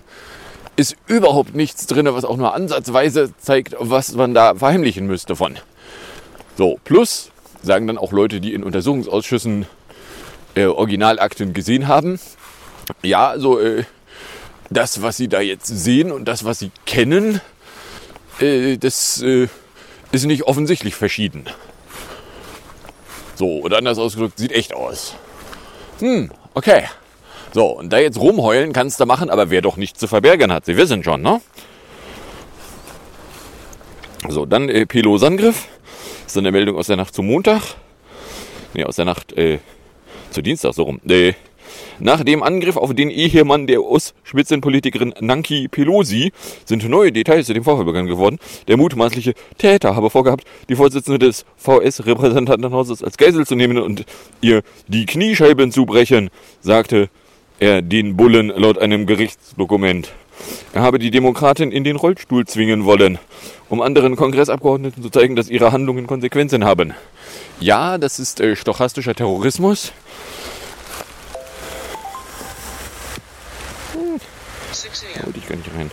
ist 0.78 0.94
überhaupt 1.08 1.56
nichts 1.56 1.86
drin, 1.86 2.06
was 2.06 2.24
auch 2.24 2.36
nur 2.36 2.54
ansatzweise 2.54 3.32
zeigt, 3.36 3.74
was 3.80 4.14
man 4.14 4.32
da 4.32 4.54
verheimlichen 4.54 5.08
müsste 5.08 5.34
von. 5.34 5.58
So, 6.56 6.78
plus 6.84 7.32
sagen 7.64 7.88
dann 7.88 7.98
auch 7.98 8.12
Leute, 8.12 8.40
die 8.40 8.54
in 8.54 8.62
Untersuchungsausschüssen 8.62 9.66
äh, 10.54 10.66
Originalakten 10.66 11.52
gesehen 11.52 11.88
haben, 11.88 12.20
ja, 13.02 13.28
also 13.28 13.58
äh, 13.58 13.84
das, 14.70 15.02
was 15.02 15.16
sie 15.16 15.26
da 15.26 15.40
jetzt 15.40 15.66
sehen 15.66 16.12
und 16.12 16.26
das, 16.26 16.44
was 16.44 16.60
sie 16.60 16.70
kennen, 16.86 17.40
äh, 18.38 18.76
das 18.76 19.20
äh, 19.20 19.48
ist 20.12 20.26
nicht 20.26 20.44
offensichtlich 20.44 20.94
verschieden. 20.94 21.46
So, 23.34 23.62
oder 23.62 23.78
anders 23.78 23.98
ausgedrückt, 23.98 24.38
sieht 24.38 24.52
echt 24.52 24.74
aus. 24.74 25.16
Hm, 25.98 26.30
okay. 26.54 26.84
So, 27.52 27.66
und 27.66 27.92
da 27.92 27.98
jetzt 27.98 28.18
rumheulen 28.18 28.72
kannst 28.72 29.00
du 29.00 29.06
machen, 29.06 29.30
aber 29.30 29.50
wer 29.50 29.62
doch 29.62 29.76
nichts 29.76 29.98
zu 29.98 30.06
verbergen 30.06 30.52
hat, 30.52 30.66
Sie 30.66 30.76
wissen 30.76 31.02
schon, 31.02 31.22
ne? 31.22 31.40
So, 34.28 34.44
dann 34.44 34.68
äh, 34.68 34.84
Pelos-Angriff. 34.84 35.66
Das 36.24 36.32
ist 36.32 36.38
eine 36.38 36.52
Meldung 36.52 36.76
aus 36.76 36.88
der 36.88 36.96
Nacht 36.96 37.14
zum 37.14 37.26
Montag. 37.26 37.62
Ne, 38.74 38.84
aus 38.84 38.96
der 38.96 39.06
Nacht 39.06 39.32
äh, 39.32 39.58
zu 40.30 40.42
Dienstag 40.42 40.74
so 40.74 40.82
rum. 40.82 41.00
Äh, 41.08 41.32
nach 42.00 42.22
dem 42.22 42.42
Angriff 42.42 42.76
auf 42.76 42.94
den 42.94 43.10
Ehemann 43.10 43.66
der 43.66 43.82
US-Spitzenpolitikerin 43.82 45.14
Nancy 45.20 45.68
Pelosi 45.68 46.32
sind 46.64 46.88
neue 46.88 47.12
Details 47.12 47.46
zu 47.46 47.54
dem 47.54 47.64
Vorfall 47.64 47.84
bekannt 47.84 48.08
geworden. 48.08 48.38
Der 48.68 48.76
mutmaßliche 48.76 49.34
Täter 49.56 49.96
habe 49.96 50.10
vorgehabt, 50.10 50.44
die 50.68 50.76
Vorsitzende 50.76 51.18
des 51.18 51.44
VS-Repräsentantenhauses 51.56 53.02
als 53.02 53.16
Geisel 53.16 53.46
zu 53.46 53.54
nehmen 53.54 53.78
und 53.78 54.04
ihr 54.40 54.62
die 54.86 55.06
Kniescheiben 55.06 55.72
zu 55.72 55.86
brechen, 55.86 56.30
sagte 56.60 57.08
er 57.58 57.82
den 57.82 58.16
Bullen 58.16 58.48
laut 58.48 58.78
einem 58.78 59.06
Gerichtsdokument. 59.06 60.12
Er 60.72 60.82
habe 60.82 60.98
die 60.98 61.10
Demokratin 61.10 61.72
in 61.72 61.84
den 61.84 61.96
Rollstuhl 61.96 62.46
zwingen 62.46 62.84
wollen, 62.84 63.18
um 63.68 63.82
anderen 63.82 64.16
Kongressabgeordneten 64.16 65.02
zu 65.02 65.10
zeigen, 65.10 65.34
dass 65.34 65.48
ihre 65.48 65.72
Handlungen 65.72 66.06
Konsequenzen 66.06 66.64
haben. 66.64 66.94
Ja, 67.60 67.98
das 67.98 68.18
ist 68.20 68.40
äh, 68.40 68.54
stochastischer 68.54 69.14
Terrorismus. 69.14 69.92
Da 75.16 75.26
wollte 75.26 75.38
ich 75.38 75.48
gar 75.48 75.56
nicht 75.56 75.70
rein. 75.76 75.90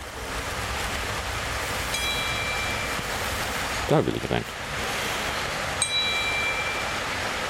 Da 3.88 4.06
will 4.06 4.14
ich 4.16 4.30
rein. 4.30 4.44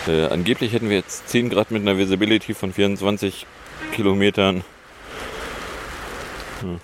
Äh, 0.06 0.32
angeblich 0.32 0.72
hätten 0.72 0.88
wir 0.88 0.96
jetzt 0.96 1.28
10 1.28 1.50
Grad 1.50 1.70
mit 1.70 1.82
einer 1.82 1.98
Visibility 1.98 2.54
von 2.54 2.72
24 2.72 3.46
Kilometern. 3.92 4.64
Hm. 6.60 6.80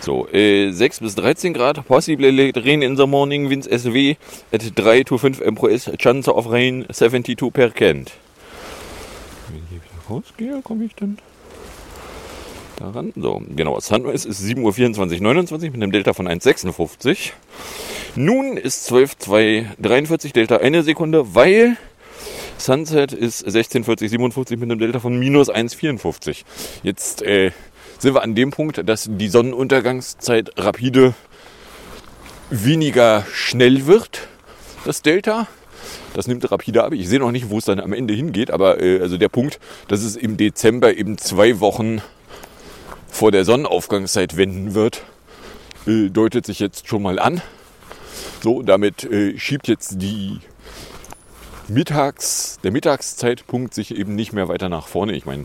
So, 0.00 0.28
äh, 0.28 0.70
6 0.70 1.00
bis 1.00 1.14
13 1.16 1.52
Grad, 1.52 1.86
possible 1.86 2.52
rain 2.56 2.82
in 2.82 2.96
the 2.96 3.06
morning, 3.06 3.50
winds 3.50 3.66
SW 3.66 4.14
at 4.52 4.62
3 4.74 5.02
to 5.04 5.18
5 5.18 5.40
MPS, 5.40 5.90
chance 5.98 6.32
of 6.32 6.50
rain 6.50 6.86
72 6.90 7.50
per 7.52 7.70
Kent. 7.70 8.12
Wenn 9.48 9.58
ich 9.58 9.68
hier 9.70 9.80
wieder 9.80 10.08
rausgehe, 10.08 10.62
komme 10.62 10.84
ich 10.84 10.94
dann 10.94 11.18
daran. 12.78 13.12
So, 13.16 13.42
genau, 13.54 13.80
Sunrise 13.80 14.28
ist 14.28 14.42
7.24 14.42 15.16
Uhr 15.16 15.20
29 15.20 15.72
mit 15.72 15.82
einem 15.82 15.92
Delta 15.92 16.12
von 16.12 16.28
1,56. 16.28 17.32
Nun 18.16 18.56
ist 18.56 18.90
12.243 18.90 20.32
Delta 20.32 20.56
eine 20.56 20.82
Sekunde, 20.82 21.34
weil 21.34 21.76
Sunset 22.58 23.12
ist 23.12 23.44
1640 23.44 24.10
57 24.10 24.58
mit 24.58 24.70
einem 24.70 24.80
Delta 24.80 24.98
von 24.98 25.18
minus 25.18 25.48
1,54. 25.48 26.44
Jetzt 26.82 27.22
äh, 27.22 27.52
sind 27.98 28.14
wir 28.14 28.22
an 28.22 28.34
dem 28.34 28.50
Punkt, 28.50 28.86
dass 28.88 29.08
die 29.10 29.28
Sonnenuntergangszeit 29.28 30.50
rapide 30.56 31.14
weniger 32.50 33.24
schnell 33.32 33.86
wird, 33.86 34.28
das 34.84 35.02
Delta. 35.02 35.46
Das 36.14 36.26
nimmt 36.26 36.50
rapide 36.50 36.82
ab. 36.82 36.92
Ich 36.92 37.08
sehe 37.08 37.20
noch 37.20 37.30
nicht, 37.30 37.50
wo 37.50 37.58
es 37.58 37.64
dann 37.64 37.78
am 37.78 37.92
Ende 37.92 38.12
hingeht, 38.12 38.50
aber 38.50 38.82
äh, 38.82 39.00
also 39.00 39.16
der 39.18 39.28
Punkt, 39.28 39.60
dass 39.86 40.02
es 40.02 40.16
im 40.16 40.36
Dezember 40.36 40.96
eben 40.96 41.16
zwei 41.16 41.60
Wochen 41.60 42.02
vor 43.06 43.30
der 43.30 43.44
Sonnenaufgangszeit 43.44 44.36
wenden 44.36 44.74
wird, 44.74 45.04
äh, 45.86 46.08
deutet 46.08 46.46
sich 46.46 46.58
jetzt 46.58 46.88
schon 46.88 47.02
mal 47.02 47.18
an. 47.18 47.40
So, 48.42 48.62
damit 48.62 49.04
äh, 49.04 49.38
schiebt 49.38 49.68
jetzt 49.68 50.02
die 50.02 50.38
Mittags, 51.68 52.58
der 52.62 52.72
Mittagszeitpunkt 52.72 53.74
sich 53.74 53.94
eben 53.94 54.14
nicht 54.14 54.32
mehr 54.32 54.48
weiter 54.48 54.68
nach 54.68 54.86
vorne. 54.86 55.12
Ich 55.14 55.26
meine, 55.26 55.44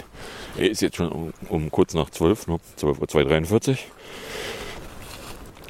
er 0.58 0.70
ist 0.70 0.82
jetzt 0.82 0.96
schon 0.96 1.10
um, 1.10 1.34
um 1.50 1.70
kurz 1.70 1.94
nach 1.94 2.10
12, 2.10 2.48
nur 2.48 2.60
12.43 2.80 3.70
Uhr. 3.72 3.78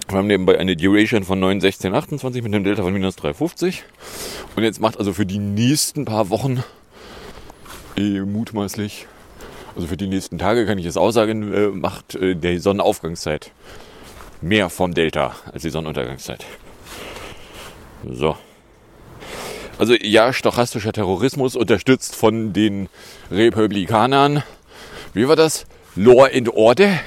Wir 0.10 0.18
haben 0.18 0.28
nebenbei 0.28 0.60
eine 0.60 0.76
Duration 0.76 1.24
von 1.24 1.40
9, 1.40 1.62
16, 1.62 1.96
28 1.96 2.44
mit 2.44 2.54
einem 2.54 2.64
Delta 2.64 2.84
von 2.84 2.94
minus 2.94 3.18
3,50. 3.18 3.80
Und 4.56 4.64
jetzt 4.64 4.80
macht 4.80 5.00
also 5.00 5.14
für 5.14 5.26
die 5.26 5.40
nächsten 5.40 6.06
paar 6.06 6.30
Wochen 6.30 6.64
äh, 7.98 8.20
mutmaßlich, 8.20 9.08
also 9.76 9.88
für 9.88 9.98
die 9.98 10.08
nächsten 10.08 10.38
Tage 10.38 10.68
kann 10.68 10.78
ich 10.78 10.86
es 10.86 10.98
aussagen, 10.98 11.54
äh, 11.54 11.68
macht 11.70 12.16
äh, 12.16 12.36
die 12.36 12.60
Sonnenaufgangszeit 12.60 13.52
mehr 14.42 14.70
vom 14.70 14.94
Delta 14.94 15.36
als 15.52 15.64
die 15.64 15.70
Sonnenuntergangszeit. 15.70 16.46
So. 18.08 18.38
Also 19.78 19.96
ja, 19.96 20.32
stochastischer 20.34 20.94
Terrorismus 20.94 21.56
unterstützt 21.56 22.16
von 22.16 22.54
den 22.54 22.90
Republikanern. 23.32 24.44
Wie 25.14 25.28
war 25.28 25.36
das? 25.36 25.66
Law 25.96 26.26
and 26.26 26.50
Order? 26.50 27.00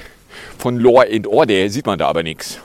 Von 0.57 0.79
Law 0.79 1.01
and 1.01 1.27
Order 1.27 1.69
sieht 1.69 1.85
man 1.85 1.99
da 1.99 2.07
aber 2.07 2.23
nichts. 2.23 2.59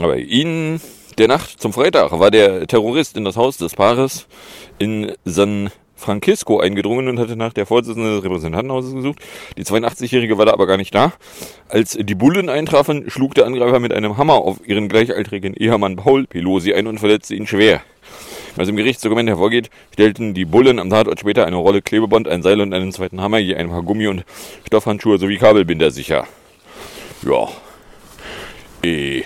Aber 0.00 0.16
in 0.16 0.80
der 1.18 1.28
Nacht 1.28 1.60
zum 1.60 1.72
Freitag 1.72 2.12
war 2.12 2.30
der 2.30 2.66
Terrorist 2.66 3.16
in 3.16 3.24
das 3.24 3.36
Haus 3.36 3.56
des 3.56 3.74
Paares 3.74 4.26
in 4.78 5.12
San 5.24 5.70
Francisco 5.98 6.60
eingedrungen 6.60 7.08
und 7.08 7.18
hatte 7.18 7.36
nach 7.36 7.52
der 7.52 7.66
Vorsitzenden 7.66 8.14
des 8.14 8.24
Repräsentantenhauses 8.24 8.94
gesucht. 8.94 9.18
Die 9.56 9.64
82-Jährige 9.64 10.38
war 10.38 10.46
da 10.46 10.52
aber 10.52 10.66
gar 10.66 10.76
nicht 10.76 10.94
da. 10.94 11.12
Als 11.68 11.98
die 12.00 12.14
Bullen 12.14 12.48
eintrafen, 12.48 13.10
schlug 13.10 13.34
der 13.34 13.46
Angreifer 13.46 13.80
mit 13.80 13.92
einem 13.92 14.16
Hammer 14.16 14.34
auf 14.34 14.66
ihren 14.66 14.88
gleichaltrigen 14.88 15.54
Ehemann 15.54 15.96
Paul 15.96 16.26
Pelosi 16.26 16.72
ein 16.72 16.86
und 16.86 16.98
verletzte 16.98 17.34
ihn 17.34 17.46
schwer. 17.46 17.82
Was 18.56 18.68
im 18.68 18.76
Gerichtsdokument 18.76 19.28
hervorgeht, 19.28 19.70
stellten 19.92 20.34
die 20.34 20.44
Bullen 20.44 20.78
am 20.78 20.90
Tatort 20.90 21.20
später 21.20 21.46
eine 21.46 21.56
Rolle 21.56 21.82
Klebeband, 21.82 22.28
ein 22.28 22.42
Seil 22.42 22.60
und 22.60 22.72
einen 22.72 22.92
zweiten 22.92 23.20
Hammer, 23.20 23.38
je 23.38 23.56
ein 23.56 23.68
paar 23.68 23.82
Gummi- 23.82 24.08
und 24.08 24.24
Stoffhandschuhe 24.66 25.18
sowie 25.18 25.36
Kabelbinder 25.36 25.90
sicher. 25.90 26.26
Ja. 27.22 27.48
Eh. 28.82 29.22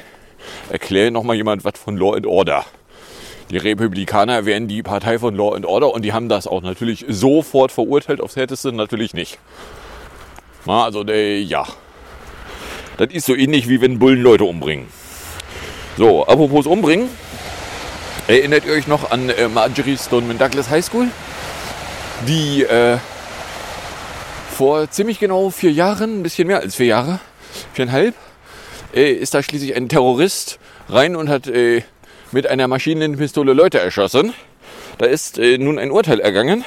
Erkläre 0.71 1.11
nochmal 1.11 1.37
jemand 1.37 1.65
was 1.65 1.79
von 1.79 1.97
Law 1.97 2.15
and 2.15 2.27
Order. 2.27 2.65
Die 3.53 3.59
Republikaner 3.59 4.47
wären 4.47 4.67
die 4.67 4.83
Partei 4.83 5.19
von 5.19 5.37
Law 5.37 5.55
and 5.55 5.67
Order 5.67 5.93
und 5.93 6.01
die 6.03 6.15
haben 6.15 6.31
das 6.31 6.47
auch 6.47 6.63
natürlich 6.63 7.05
sofort 7.07 7.71
verurteilt, 7.71 8.23
aufs 8.23 8.35
Härteste 8.35 8.73
natürlich 8.73 9.13
nicht. 9.13 9.39
Na, 10.65 10.85
also, 10.85 11.05
äh, 11.05 11.39
ja. 11.39 11.67
Das 12.97 13.13
ist 13.13 13.27
so 13.27 13.35
ähnlich 13.35 13.69
wie 13.69 13.83
wenn 13.83 13.99
Bullen 13.99 14.23
Leute 14.23 14.45
umbringen. 14.45 14.87
So, 15.99 16.27
apropos 16.27 16.67
umbringen. 16.67 17.11
Erinnert 18.27 18.65
ihr 18.65 18.73
euch 18.73 18.87
noch 18.87 19.11
an 19.11 19.29
äh, 19.29 19.49
Marjorie 19.49 19.99
Stoneman 19.99 20.39
Douglas 20.39 20.71
High 20.71 20.87
School? 20.87 21.09
Die 22.27 22.63
äh, 22.63 22.97
vor 24.57 24.91
ziemlich 24.91 25.19
genau 25.19 25.51
vier 25.51 25.73
Jahren, 25.73 26.21
ein 26.21 26.23
bisschen 26.23 26.49
mehr 26.49 26.61
als 26.61 26.77
vier 26.77 26.87
Jahre, 26.87 27.21
viereinhalb, 27.75 28.15
äh, 28.95 29.13
ist 29.13 29.35
da 29.35 29.43
schließlich 29.43 29.77
ein 29.77 29.91
Terrorist 29.91 30.59
rein 30.89 31.17
und 31.17 31.29
hat 31.29 31.49
äh, 31.49 31.83
mit 32.33 32.47
einer 32.47 32.69
Maschinenpistole 32.69 33.53
Leute 33.53 33.79
erschossen. 33.79 34.33
Da 34.99 35.07
ist 35.07 35.39
äh, 35.39 35.59
nun 35.59 35.79
ein 35.79 35.91
Urteil 35.91 36.21
ergangen. 36.21 36.65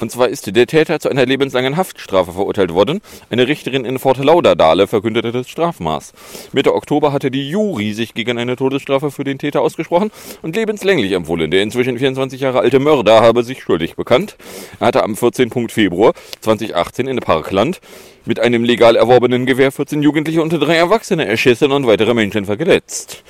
Und 0.00 0.10
zwar 0.10 0.28
ist 0.28 0.54
der 0.54 0.66
Täter 0.66 0.98
zu 0.98 1.10
einer 1.10 1.26
lebenslangen 1.26 1.76
Haftstrafe 1.76 2.32
verurteilt 2.32 2.72
worden. 2.72 3.00
Eine 3.28 3.46
Richterin 3.46 3.84
in 3.84 3.98
Fort 3.98 4.16
Lauderdale 4.16 4.86
verkündete 4.86 5.30
das 5.30 5.48
Strafmaß. 5.48 6.12
Mitte 6.52 6.74
Oktober 6.74 7.12
hatte 7.12 7.30
die 7.30 7.50
Jury 7.50 7.92
sich 7.92 8.14
gegen 8.14 8.38
eine 8.38 8.56
Todesstrafe 8.56 9.10
für 9.10 9.24
den 9.24 9.38
Täter 9.38 9.60
ausgesprochen 9.60 10.10
und 10.40 10.56
lebenslänglich 10.56 11.12
empfohlen. 11.12 11.50
Der 11.50 11.62
inzwischen 11.62 11.98
24 11.98 12.40
Jahre 12.40 12.60
alte 12.60 12.78
Mörder 12.78 13.20
habe 13.20 13.44
sich 13.44 13.62
schuldig 13.62 13.94
bekannt. 13.94 14.36
Er 14.78 14.86
hatte 14.86 15.02
am 15.02 15.16
14. 15.16 15.68
Februar 15.68 16.14
2018 16.40 17.06
in 17.06 17.18
Parkland 17.18 17.80
mit 18.24 18.40
einem 18.40 18.64
legal 18.64 18.96
erworbenen 18.96 19.44
Gewehr 19.44 19.70
14 19.70 20.02
Jugendliche 20.02 20.40
und 20.40 20.50
drei 20.50 20.76
Erwachsene 20.76 21.26
erschissen 21.26 21.72
und 21.72 21.86
weitere 21.86 22.14
Menschen 22.14 22.46
verletzt. 22.46 23.22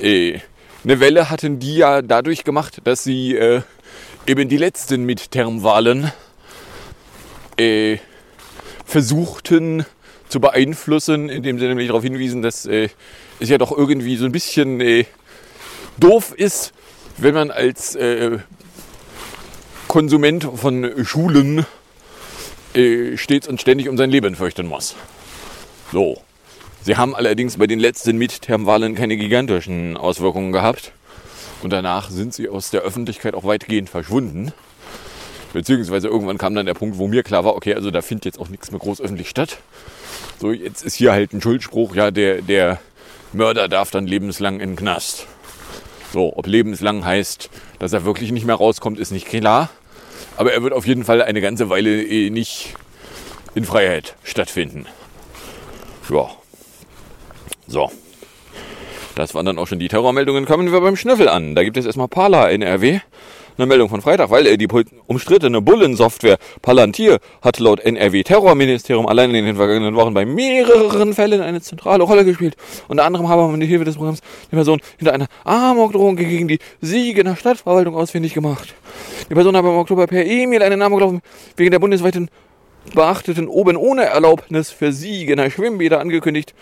Äh, 0.00 0.40
eine 0.84 1.00
Welle 1.00 1.30
hatten 1.30 1.58
die 1.58 1.76
ja 1.76 2.02
dadurch 2.02 2.44
gemacht, 2.44 2.80
dass 2.84 3.04
sie 3.04 3.34
äh, 3.34 3.62
eben 4.26 4.48
die 4.48 4.56
letzten 4.56 5.04
Midterm-Wahlen 5.04 6.12
äh, 7.58 7.98
versuchten 8.84 9.84
zu 10.28 10.40
beeinflussen, 10.40 11.28
indem 11.28 11.58
sie 11.58 11.66
nämlich 11.66 11.88
darauf 11.88 12.02
hinwiesen, 12.02 12.42
dass 12.42 12.66
äh, 12.66 12.88
es 13.40 13.48
ja 13.48 13.58
doch 13.58 13.76
irgendwie 13.76 14.16
so 14.16 14.24
ein 14.24 14.32
bisschen 14.32 14.80
äh, 14.80 15.04
doof 15.98 16.32
ist, 16.36 16.72
wenn 17.18 17.34
man 17.34 17.50
als 17.50 17.94
äh, 17.96 18.38
Konsument 19.88 20.48
von 20.54 21.04
Schulen 21.04 21.66
äh, 22.74 23.16
stets 23.16 23.48
und 23.48 23.60
ständig 23.60 23.88
um 23.88 23.96
sein 23.96 24.10
Leben 24.10 24.36
fürchten 24.36 24.66
muss. 24.66 24.94
So. 25.92 26.22
Sie 26.82 26.96
haben 26.96 27.14
allerdings 27.14 27.58
bei 27.58 27.66
den 27.66 27.78
letzten 27.78 28.16
Midterm-Wahlen 28.16 28.94
keine 28.94 29.16
gigantischen 29.16 29.96
Auswirkungen 29.96 30.52
gehabt. 30.52 30.92
Und 31.62 31.70
danach 31.72 32.10
sind 32.10 32.32
sie 32.32 32.48
aus 32.48 32.70
der 32.70 32.80
Öffentlichkeit 32.80 33.34
auch 33.34 33.44
weitgehend 33.44 33.90
verschwunden. 33.90 34.52
Beziehungsweise 35.52 36.08
irgendwann 36.08 36.38
kam 36.38 36.54
dann 36.54 36.64
der 36.64 36.74
Punkt, 36.74 36.96
wo 36.96 37.06
mir 37.06 37.22
klar 37.22 37.44
war, 37.44 37.54
okay, 37.54 37.74
also 37.74 37.90
da 37.90 38.00
findet 38.00 38.24
jetzt 38.24 38.40
auch 38.40 38.48
nichts 38.48 38.70
mehr 38.70 38.80
groß 38.80 39.00
öffentlich 39.00 39.28
statt. 39.28 39.58
So, 40.40 40.52
jetzt 40.52 40.82
ist 40.82 40.94
hier 40.94 41.12
halt 41.12 41.34
ein 41.34 41.42
Schuldspruch, 41.42 41.94
ja, 41.94 42.10
der, 42.10 42.40
der 42.40 42.80
Mörder 43.32 43.68
darf 43.68 43.90
dann 43.90 44.06
lebenslang 44.06 44.60
in 44.60 44.70
den 44.70 44.76
Knast. 44.76 45.26
So, 46.12 46.32
ob 46.36 46.46
lebenslang 46.46 47.04
heißt, 47.04 47.50
dass 47.78 47.92
er 47.92 48.04
wirklich 48.04 48.32
nicht 48.32 48.46
mehr 48.46 48.54
rauskommt, 48.54 48.98
ist 48.98 49.10
nicht 49.10 49.26
klar. 49.26 49.68
Aber 50.36 50.52
er 50.52 50.62
wird 50.62 50.72
auf 50.72 50.86
jeden 50.86 51.04
Fall 51.04 51.22
eine 51.22 51.40
ganze 51.40 51.68
Weile 51.68 52.02
eh 52.02 52.30
nicht 52.30 52.74
in 53.54 53.64
Freiheit 53.64 54.16
stattfinden. 54.24 54.86
Ja. 56.08 56.30
So. 57.70 57.88
Das 59.14 59.34
waren 59.34 59.46
dann 59.46 59.58
auch 59.58 59.68
schon 59.68 59.78
die 59.78 59.86
Terrormeldungen. 59.86 60.44
Kommen 60.44 60.72
wir 60.72 60.80
beim 60.80 60.96
Schnüffel 60.96 61.28
an. 61.28 61.54
Da 61.54 61.62
gibt 61.62 61.76
es 61.76 61.86
erstmal 61.86 62.08
Pala 62.08 62.50
NRW. 62.50 62.98
Eine 63.56 63.66
Meldung 63.66 63.88
von 63.88 64.00
Freitag, 64.00 64.30
weil 64.30 64.46
äh, 64.46 64.56
die 64.56 64.68
umstrittene 65.06 65.60
Bullensoftware 65.60 66.38
Palantir 66.62 67.18
hat 67.42 67.58
laut 67.58 67.80
NRW-Terrorministerium 67.80 69.06
allein 69.06 69.34
in 69.34 69.44
den 69.44 69.56
vergangenen 69.56 69.94
Wochen 69.96 70.14
bei 70.14 70.24
mehreren 70.24 71.12
Fällen 71.12 71.42
eine 71.42 71.60
zentrale 71.60 72.02
Rolle 72.02 72.24
gespielt. 72.24 72.56
Unter 72.88 73.04
anderem 73.04 73.28
habe 73.28 73.42
man 73.42 73.58
mit 73.58 73.68
Hilfe 73.68 73.84
des 73.84 73.96
Programms 73.96 74.20
die 74.50 74.56
Person 74.56 74.80
hinter 74.96 75.12
einer 75.12 75.26
Amokdrohung 75.44 76.16
gegen 76.16 76.48
die 76.48 76.58
Siegener 76.80 77.36
Stadtverwaltung 77.36 77.94
ausfindig 77.94 78.32
gemacht. 78.32 78.74
Die 79.28 79.34
Person 79.34 79.56
habe 79.56 79.68
im 79.68 79.74
Oktober 79.74 80.06
per 80.06 80.24
E-Mail 80.24 80.62
einen 80.62 80.78
Namen 80.78 80.96
gelaufen 80.96 81.20
wegen 81.56 81.70
der 81.70 81.80
bundesweiten 81.80 82.30
beachteten 82.94 83.48
oben 83.48 83.76
ohne 83.76 84.04
Erlaubnis 84.04 84.70
für 84.70 84.92
Siegener 84.92 85.50
Schwimmbäder 85.50 86.00
angekündigt. 86.00 86.54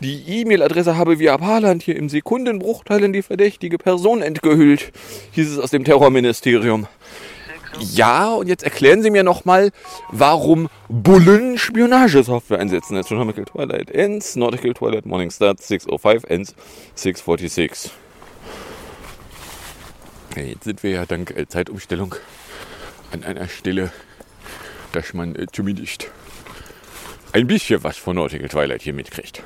Die 0.00 0.40
E-Mail-Adresse 0.40 0.96
habe 0.96 1.18
via 1.18 1.36
Parland 1.38 1.82
hier 1.82 1.96
im 1.96 2.08
Sekundenbruchteilen 2.08 3.12
die 3.12 3.22
verdächtige 3.22 3.78
Person 3.78 4.22
entgehüllt, 4.22 4.92
hieß 5.32 5.52
es 5.52 5.58
aus 5.58 5.70
dem 5.70 5.84
Terrorministerium. 5.84 6.86
Ja, 7.78 8.32
und 8.32 8.48
jetzt 8.48 8.64
erklären 8.64 9.02
Sie 9.02 9.10
mir 9.10 9.22
nochmal, 9.22 9.70
warum 10.10 10.68
Bullen 10.88 11.56
Spionagesoftware 11.56 12.58
einsetzen. 12.58 12.96
Astronomical 12.96 13.44
Twilight 13.44 13.90
ends, 13.90 14.36
Nautical 14.36 14.74
Twilight 14.74 15.06
Morning 15.06 15.30
starts 15.30 15.70
6.05 15.70 16.26
ends 16.26 16.54
6.46. 16.96 17.90
Okay, 20.30 20.52
jetzt 20.52 20.64
sind 20.64 20.82
wir 20.82 20.90
ja 20.90 21.06
dank 21.06 21.30
äh, 21.36 21.46
Zeitumstellung 21.46 22.14
an 23.12 23.22
einer 23.24 23.48
Stelle, 23.48 23.92
dass 24.92 25.14
man 25.14 25.34
äh, 25.36 25.46
zumindest 25.50 26.10
ein 27.32 27.46
bisschen 27.46 27.82
was 27.82 27.96
von 27.96 28.16
Nautical 28.16 28.48
Twilight 28.48 28.82
hier 28.82 28.92
mitkriegt. 28.92 29.42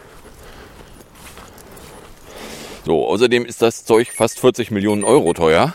So, 2.85 3.07
außerdem 3.07 3.45
ist 3.45 3.63
das 3.63 3.85
Zeug 3.85 4.13
fast 4.13 4.39
40 4.41 4.71
Millionen 4.71 5.03
Euro 5.05 5.33
teuer. 5.33 5.75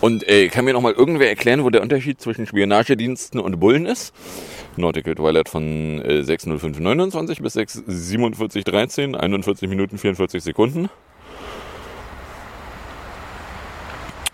Und 0.00 0.28
äh, 0.28 0.48
kann 0.48 0.64
mir 0.64 0.72
noch 0.72 0.80
mal 0.80 0.92
irgendwer 0.92 1.28
erklären, 1.28 1.64
wo 1.64 1.70
der 1.70 1.80
Unterschied 1.80 2.20
zwischen 2.20 2.46
Spionagediensten 2.46 3.40
und 3.40 3.58
Bullen 3.60 3.86
ist? 3.86 4.12
Nautical 4.76 5.14
Twilight 5.14 5.48
von 5.48 6.02
äh, 6.02 6.20
6.05.29 6.20 7.40
bis 7.40 7.56
6.47.13, 7.56 9.14
41 9.14 9.68
Minuten 9.68 9.96
44 9.96 10.42
Sekunden. 10.42 10.90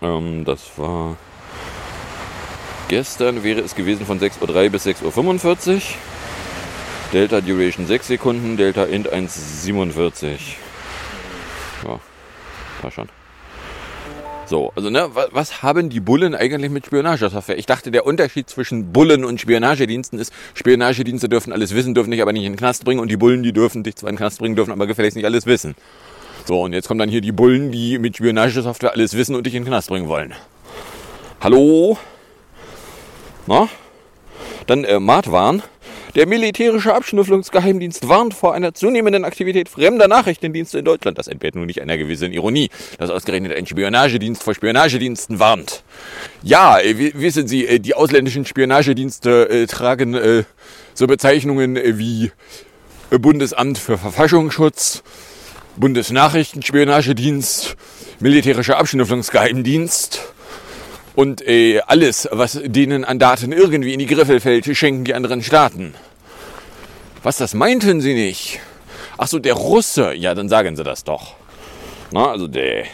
Ähm, 0.01 0.43
das 0.43 0.77
war 0.77 1.17
gestern, 2.91 3.41
wäre 3.41 3.61
es 3.61 3.73
gewesen 3.73 4.05
von 4.05 4.19
6.03 4.19 4.65
Uhr 4.65 4.69
bis 4.69 4.85
6.45 4.85 5.75
Uhr. 5.75 5.81
Delta 7.13 7.39
Duration 7.39 7.87
6 7.87 8.05
Sekunden, 8.05 8.57
Delta 8.57 8.83
Int 8.83 9.09
1,47. 9.09 10.37
Ja, 11.85 11.99
war 12.81 12.91
schon. 12.91 13.07
So, 14.45 14.73
also 14.75 14.89
ne, 14.89 15.09
was, 15.13 15.63
haben 15.63 15.89
die 15.89 16.01
Bullen 16.01 16.35
eigentlich 16.35 16.69
mit 16.69 16.85
Spionagesoftware? 16.85 17.57
Ich 17.57 17.65
dachte, 17.65 17.91
der 17.91 18.05
Unterschied 18.05 18.49
zwischen 18.49 18.91
Bullen 18.91 19.23
und 19.23 19.39
Spionagediensten 19.39 20.19
ist, 20.19 20.33
Spionagedienste 20.53 21.29
dürfen 21.29 21.53
alles 21.53 21.73
wissen, 21.73 21.93
dürfen 21.93 22.11
dich 22.11 22.21
aber 22.21 22.33
nicht 22.33 22.43
in 22.43 22.51
den 22.51 22.59
Knast 22.59 22.83
bringen 22.83 22.99
und 22.99 23.09
die 23.09 23.15
Bullen, 23.15 23.41
die 23.41 23.53
dürfen 23.53 23.83
dich 23.83 23.95
zwar 23.95 24.09
in 24.09 24.15
den 24.15 24.17
Knast 24.17 24.39
bringen, 24.39 24.57
dürfen 24.57 24.73
aber 24.73 24.85
gefälligst 24.85 25.15
nicht 25.15 25.25
alles 25.25 25.45
wissen. 25.45 25.75
So, 26.45 26.61
und 26.63 26.73
jetzt 26.73 26.89
kommen 26.89 26.99
dann 26.99 27.09
hier 27.09 27.21
die 27.21 27.31
Bullen, 27.31 27.71
die 27.71 27.99
mit 27.99 28.17
Spionagesoftware 28.17 28.91
alles 28.91 29.15
wissen 29.15 29.35
und 29.35 29.45
dich 29.45 29.55
in 29.55 29.63
den 29.63 29.69
Knast 29.69 29.87
bringen 29.87 30.09
wollen. 30.09 30.33
Hallo? 31.39 31.97
Na? 33.51 33.67
Dann 34.65 34.85
äh, 34.85 35.01
Martwan. 35.01 35.61
Der 36.15 36.25
militärische 36.25 36.93
Abschnüfflungsgeheimdienst 36.93 38.07
warnt 38.07 38.33
vor 38.33 38.53
einer 38.53 38.73
zunehmenden 38.73 39.25
Aktivität 39.25 39.67
fremder 39.67 40.07
Nachrichtendienste 40.07 40.79
in 40.79 40.85
Deutschland. 40.85 41.17
Das 41.17 41.27
entbehrt 41.27 41.55
nun 41.55 41.65
nicht 41.65 41.81
einer 41.81 41.97
gewissen 41.97 42.31
Ironie, 42.31 42.69
dass 42.97 43.09
ausgerechnet 43.09 43.53
ein 43.53 43.67
Spionagedienst 43.67 44.41
vor 44.41 44.53
Spionagediensten 44.53 45.39
warnt. 45.39 45.83
Ja, 46.43 46.79
äh, 46.79 47.11
wissen 47.13 47.49
Sie, 47.49 47.67
äh, 47.67 47.79
die 47.79 47.93
ausländischen 47.93 48.45
Spionagedienste 48.45 49.49
äh, 49.49 49.67
tragen 49.67 50.13
äh, 50.13 50.45
so 50.93 51.07
Bezeichnungen 51.07 51.75
äh, 51.75 51.97
wie 51.97 52.31
Bundesamt 53.09 53.77
für 53.77 53.97
Verfassungsschutz, 53.97 55.03
Bundesnachrichtenspionagedienst, 55.75 57.75
militärischer 58.21 58.77
Abschnüfflungsgeheimdienst 58.77 60.21
und 61.15 61.45
äh, 61.47 61.81
alles, 61.87 62.27
was 62.31 62.59
denen 62.63 63.03
an 63.05 63.19
Daten 63.19 63.51
irgendwie 63.51 63.93
in 63.93 63.99
die 63.99 64.05
Griffel 64.05 64.39
fällt, 64.39 64.65
schenken 64.75 65.03
die 65.03 65.13
anderen 65.13 65.41
Staaten. 65.41 65.93
Was, 67.23 67.37
das 67.37 67.53
meinten 67.53 68.01
Sie 68.01 68.13
nicht? 68.13 68.59
Ach 69.17 69.27
so, 69.27 69.37
der 69.39 69.53
Russe. 69.53 70.13
Ja, 70.13 70.33
dann 70.33 70.49
sagen 70.49 70.75
Sie 70.75 70.83
das 70.83 71.03
doch. 71.03 71.35
Na, 72.11 72.31
also 72.31 72.47
der 72.47 72.85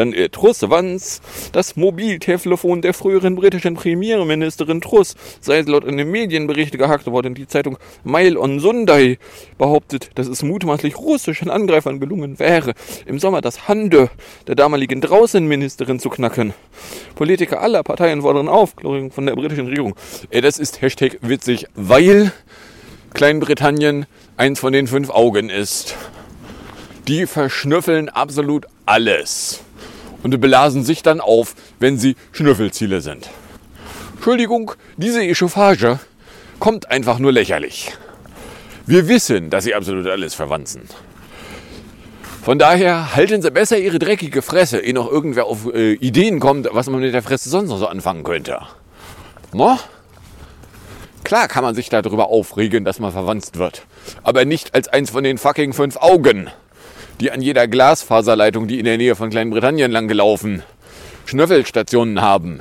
dann 0.00 0.12
äh, 0.14 0.30
Truss 0.30 0.62
Wanz, 0.62 1.20
das 1.52 1.76
Mobiltelefon 1.76 2.82
der 2.82 2.94
früheren 2.94 3.36
britischen 3.36 3.74
Premierministerin 3.74 4.80
Truss 4.80 5.14
sei 5.40 5.60
laut 5.60 5.86
einem 5.86 6.10
Medienbericht 6.10 6.76
gehackt 6.76 7.06
worden. 7.06 7.34
Die 7.34 7.46
Zeitung 7.46 7.76
Mail 8.02 8.36
on 8.38 8.60
Sunday 8.60 9.18
behauptet, 9.58 10.10
dass 10.14 10.26
es 10.26 10.42
mutmaßlich 10.42 10.96
russischen 10.96 11.50
Angreifern 11.50 12.00
gelungen 12.00 12.38
wäre, 12.38 12.72
im 13.04 13.18
Sommer 13.18 13.42
das 13.42 13.68
Hande 13.68 14.10
der 14.46 14.54
damaligen 14.54 15.02
Draußenministerin 15.02 16.00
zu 16.00 16.08
knacken. 16.08 16.54
Politiker 17.14 17.60
aller 17.60 17.82
Parteien 17.82 18.22
fordern 18.22 18.48
Aufklärung 18.48 19.12
von 19.12 19.26
der 19.26 19.36
britischen 19.36 19.66
Regierung. 19.66 19.94
Äh, 20.30 20.40
das 20.40 20.58
ist 20.58 20.80
Hashtag 20.80 21.18
witzig, 21.20 21.66
weil 21.74 22.32
Kleinbritannien 23.12 24.06
eins 24.38 24.60
von 24.60 24.72
den 24.72 24.86
fünf 24.86 25.10
Augen 25.10 25.50
ist. 25.50 25.94
Die 27.06 27.26
verschnüffeln 27.26 28.08
absolut 28.08 28.66
alles 28.86 29.62
und 30.22 30.40
belasen 30.40 30.84
sich 30.84 31.02
dann 31.02 31.20
auf, 31.20 31.54
wenn 31.78 31.98
sie 31.98 32.16
Schnüffelziele 32.32 33.00
sind. 33.00 33.30
Entschuldigung, 34.14 34.72
diese 34.96 35.22
Echauffage 35.22 35.98
kommt 36.58 36.90
einfach 36.90 37.18
nur 37.18 37.32
lächerlich. 37.32 37.92
Wir 38.86 39.08
wissen, 39.08 39.50
dass 39.50 39.64
sie 39.64 39.74
absolut 39.74 40.06
alles 40.06 40.34
verwanzen. 40.34 40.82
Von 42.42 42.58
daher 42.58 43.14
halten 43.14 43.42
Sie 43.42 43.50
besser 43.50 43.78
Ihre 43.78 43.98
dreckige 43.98 44.40
Fresse, 44.40 44.80
ehe 44.80 44.94
noch 44.94 45.10
irgendwer 45.10 45.44
auf 45.44 45.72
äh, 45.74 45.92
Ideen 45.92 46.40
kommt, 46.40 46.68
was 46.72 46.88
man 46.88 47.00
mit 47.00 47.12
der 47.12 47.22
Fresse 47.22 47.50
sonst 47.50 47.68
noch 47.68 47.78
so 47.78 47.86
anfangen 47.86 48.24
könnte. 48.24 48.60
No? 49.52 49.78
Klar 51.22 51.48
kann 51.48 51.62
man 51.62 51.74
sich 51.74 51.90
darüber 51.90 52.28
aufregen, 52.28 52.84
dass 52.84 52.98
man 52.98 53.12
verwanzt 53.12 53.58
wird. 53.58 53.82
Aber 54.22 54.46
nicht 54.46 54.74
als 54.74 54.88
eins 54.88 55.10
von 55.10 55.22
den 55.22 55.36
fucking 55.36 55.74
fünf 55.74 55.98
Augen 55.98 56.50
die 57.20 57.30
an 57.30 57.42
jeder 57.42 57.68
Glasfaserleitung, 57.68 58.66
die 58.66 58.78
in 58.78 58.86
der 58.86 58.96
Nähe 58.96 59.14
von 59.14 59.30
Kleinbritannien 59.30 59.90
lang 59.90 60.08
gelaufen, 60.08 60.62
Schnöffelstationen 61.26 62.20
haben, 62.20 62.60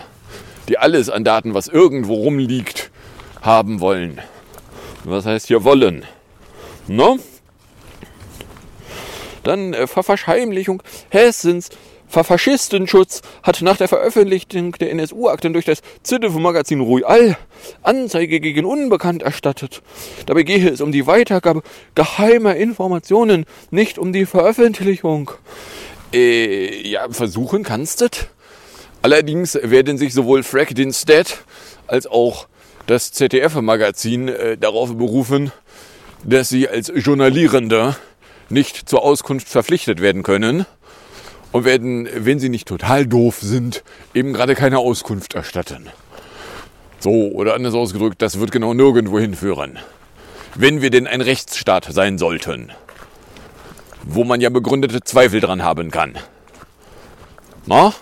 die 0.68 0.78
alles 0.78 1.10
an 1.10 1.24
Daten, 1.24 1.54
was 1.54 1.68
irgendwo 1.68 2.16
rumliegt, 2.16 2.92
haben 3.42 3.80
wollen. 3.80 4.20
Was 5.06 5.26
heißt 5.26 5.48
hier 5.48 5.64
wollen? 5.64 6.06
No? 6.88 7.18
Dann 9.44 9.74
äh, 9.74 9.88
Verwahrscheinlichung 9.88 10.84
Hessens 11.10 11.70
Verfaschistenschutz 12.10 13.22
hat 13.44 13.62
nach 13.62 13.78
der 13.78 13.88
Veröffentlichung 13.88 14.74
der 14.74 14.92
NSU-Akten 14.92 15.54
durch 15.54 15.66
das 15.66 15.82
ZDF-Magazin 16.04 16.82
Royal 16.82 17.38
Anzeige 17.84 18.40
gegen 18.40 18.66
Unbekannt 18.66 19.22
erstattet. 19.22 19.82
Dabei 20.26 20.44
gehe 20.44 20.70
es 20.70 20.82
um 20.82 20.92
die 20.92 21.06
Weitergabe 21.06 21.62
geheimer 21.94 22.56
Informationen, 22.56 23.46
nicht 23.70 24.00
um 24.00 24.12
die 24.12 24.26
Veröffentlichung. 24.26 25.32
Äh, 26.12 26.88
ja, 26.88 27.08
versuchen 27.12 27.64
kannst 27.64 28.02
du. 28.02 28.08
Allerdings 29.04 29.58
werden 29.62 29.98
sich 29.98 30.14
sowohl 30.14 30.42
Frack 30.42 30.74
Dinstead 30.74 31.38
als 31.86 32.08
auch 32.08 32.48
das 32.88 33.12
ZDF-Magazin 33.12 34.28
äh, 34.30 34.58
darauf 34.58 34.98
berufen, 34.98 35.52
dass 36.24 36.50
sie 36.50 36.68
als 36.68 36.92
Journalierende 36.96 37.96
nicht 38.50 38.90
zur 38.90 39.04
Auskunft 39.04 39.48
verpflichtet 39.48 40.02
werden 40.02 40.24
können 40.24 40.66
und 41.52 41.66
werden, 41.66 42.08
wenn 42.14 42.40
sie 42.40 42.50
nicht 42.50 42.68
total 42.68 43.08
doof 43.08 43.40
sind, 43.42 43.84
eben 44.14 44.34
gerade 44.34 44.56
keine 44.56 44.80
Auskunft 44.80 45.34
erstatten. 45.34 45.88
So, 47.00 47.12
oder 47.32 47.54
anders 47.54 47.74
ausgedrückt, 47.74 48.22
das 48.22 48.40
wird 48.40 48.52
genau 48.52 48.74
nirgendwo 48.74 49.20
hinführen. 49.20 49.80
Wenn 50.56 50.82
wir 50.82 50.90
denn 50.90 51.08
ein 51.08 51.22
Rechtsstaat 51.22 51.88
sein 51.90 52.18
sollten, 52.18 52.72
wo 54.04 54.24
man 54.24 54.42
ja 54.42 54.50
begründete 54.50 55.02
Zweifel 55.02 55.40
dran 55.40 55.64
haben 55.64 55.92
kann. 55.92 56.18
Na? 57.66 57.94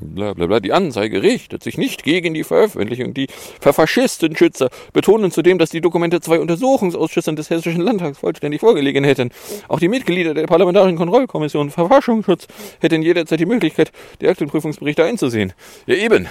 Bla 0.00 0.34
bla 0.34 0.46
bla. 0.46 0.60
Die 0.60 0.72
Anzeige 0.72 1.22
richtet 1.22 1.62
sich 1.62 1.78
nicht 1.78 2.02
gegen 2.02 2.34
die 2.34 2.44
Veröffentlichung. 2.44 3.14
Die 3.14 3.28
Verfaschistenschützer 3.60 4.68
betonen 4.92 5.30
zudem, 5.30 5.58
dass 5.58 5.70
die 5.70 5.80
Dokumente 5.80 6.20
zwei 6.20 6.40
Untersuchungsausschüssen 6.40 7.36
des 7.36 7.50
Hessischen 7.50 7.80
Landtags 7.82 8.18
vollständig 8.18 8.60
vorgelegen 8.60 9.04
hätten. 9.04 9.30
Auch 9.68 9.80
die 9.80 9.88
Mitglieder 9.88 10.34
der 10.34 10.46
Parlamentarischen 10.46 10.96
Kontrollkommission 10.96 11.70
Verfassungsschutz 11.70 12.46
hätten 12.80 13.02
jederzeit 13.02 13.40
die 13.40 13.46
Möglichkeit, 13.46 13.92
die 14.20 14.28
Aktenprüfungsberichte 14.28 15.04
einzusehen. 15.04 15.52
Ja 15.86 15.96
eben. 15.96 16.28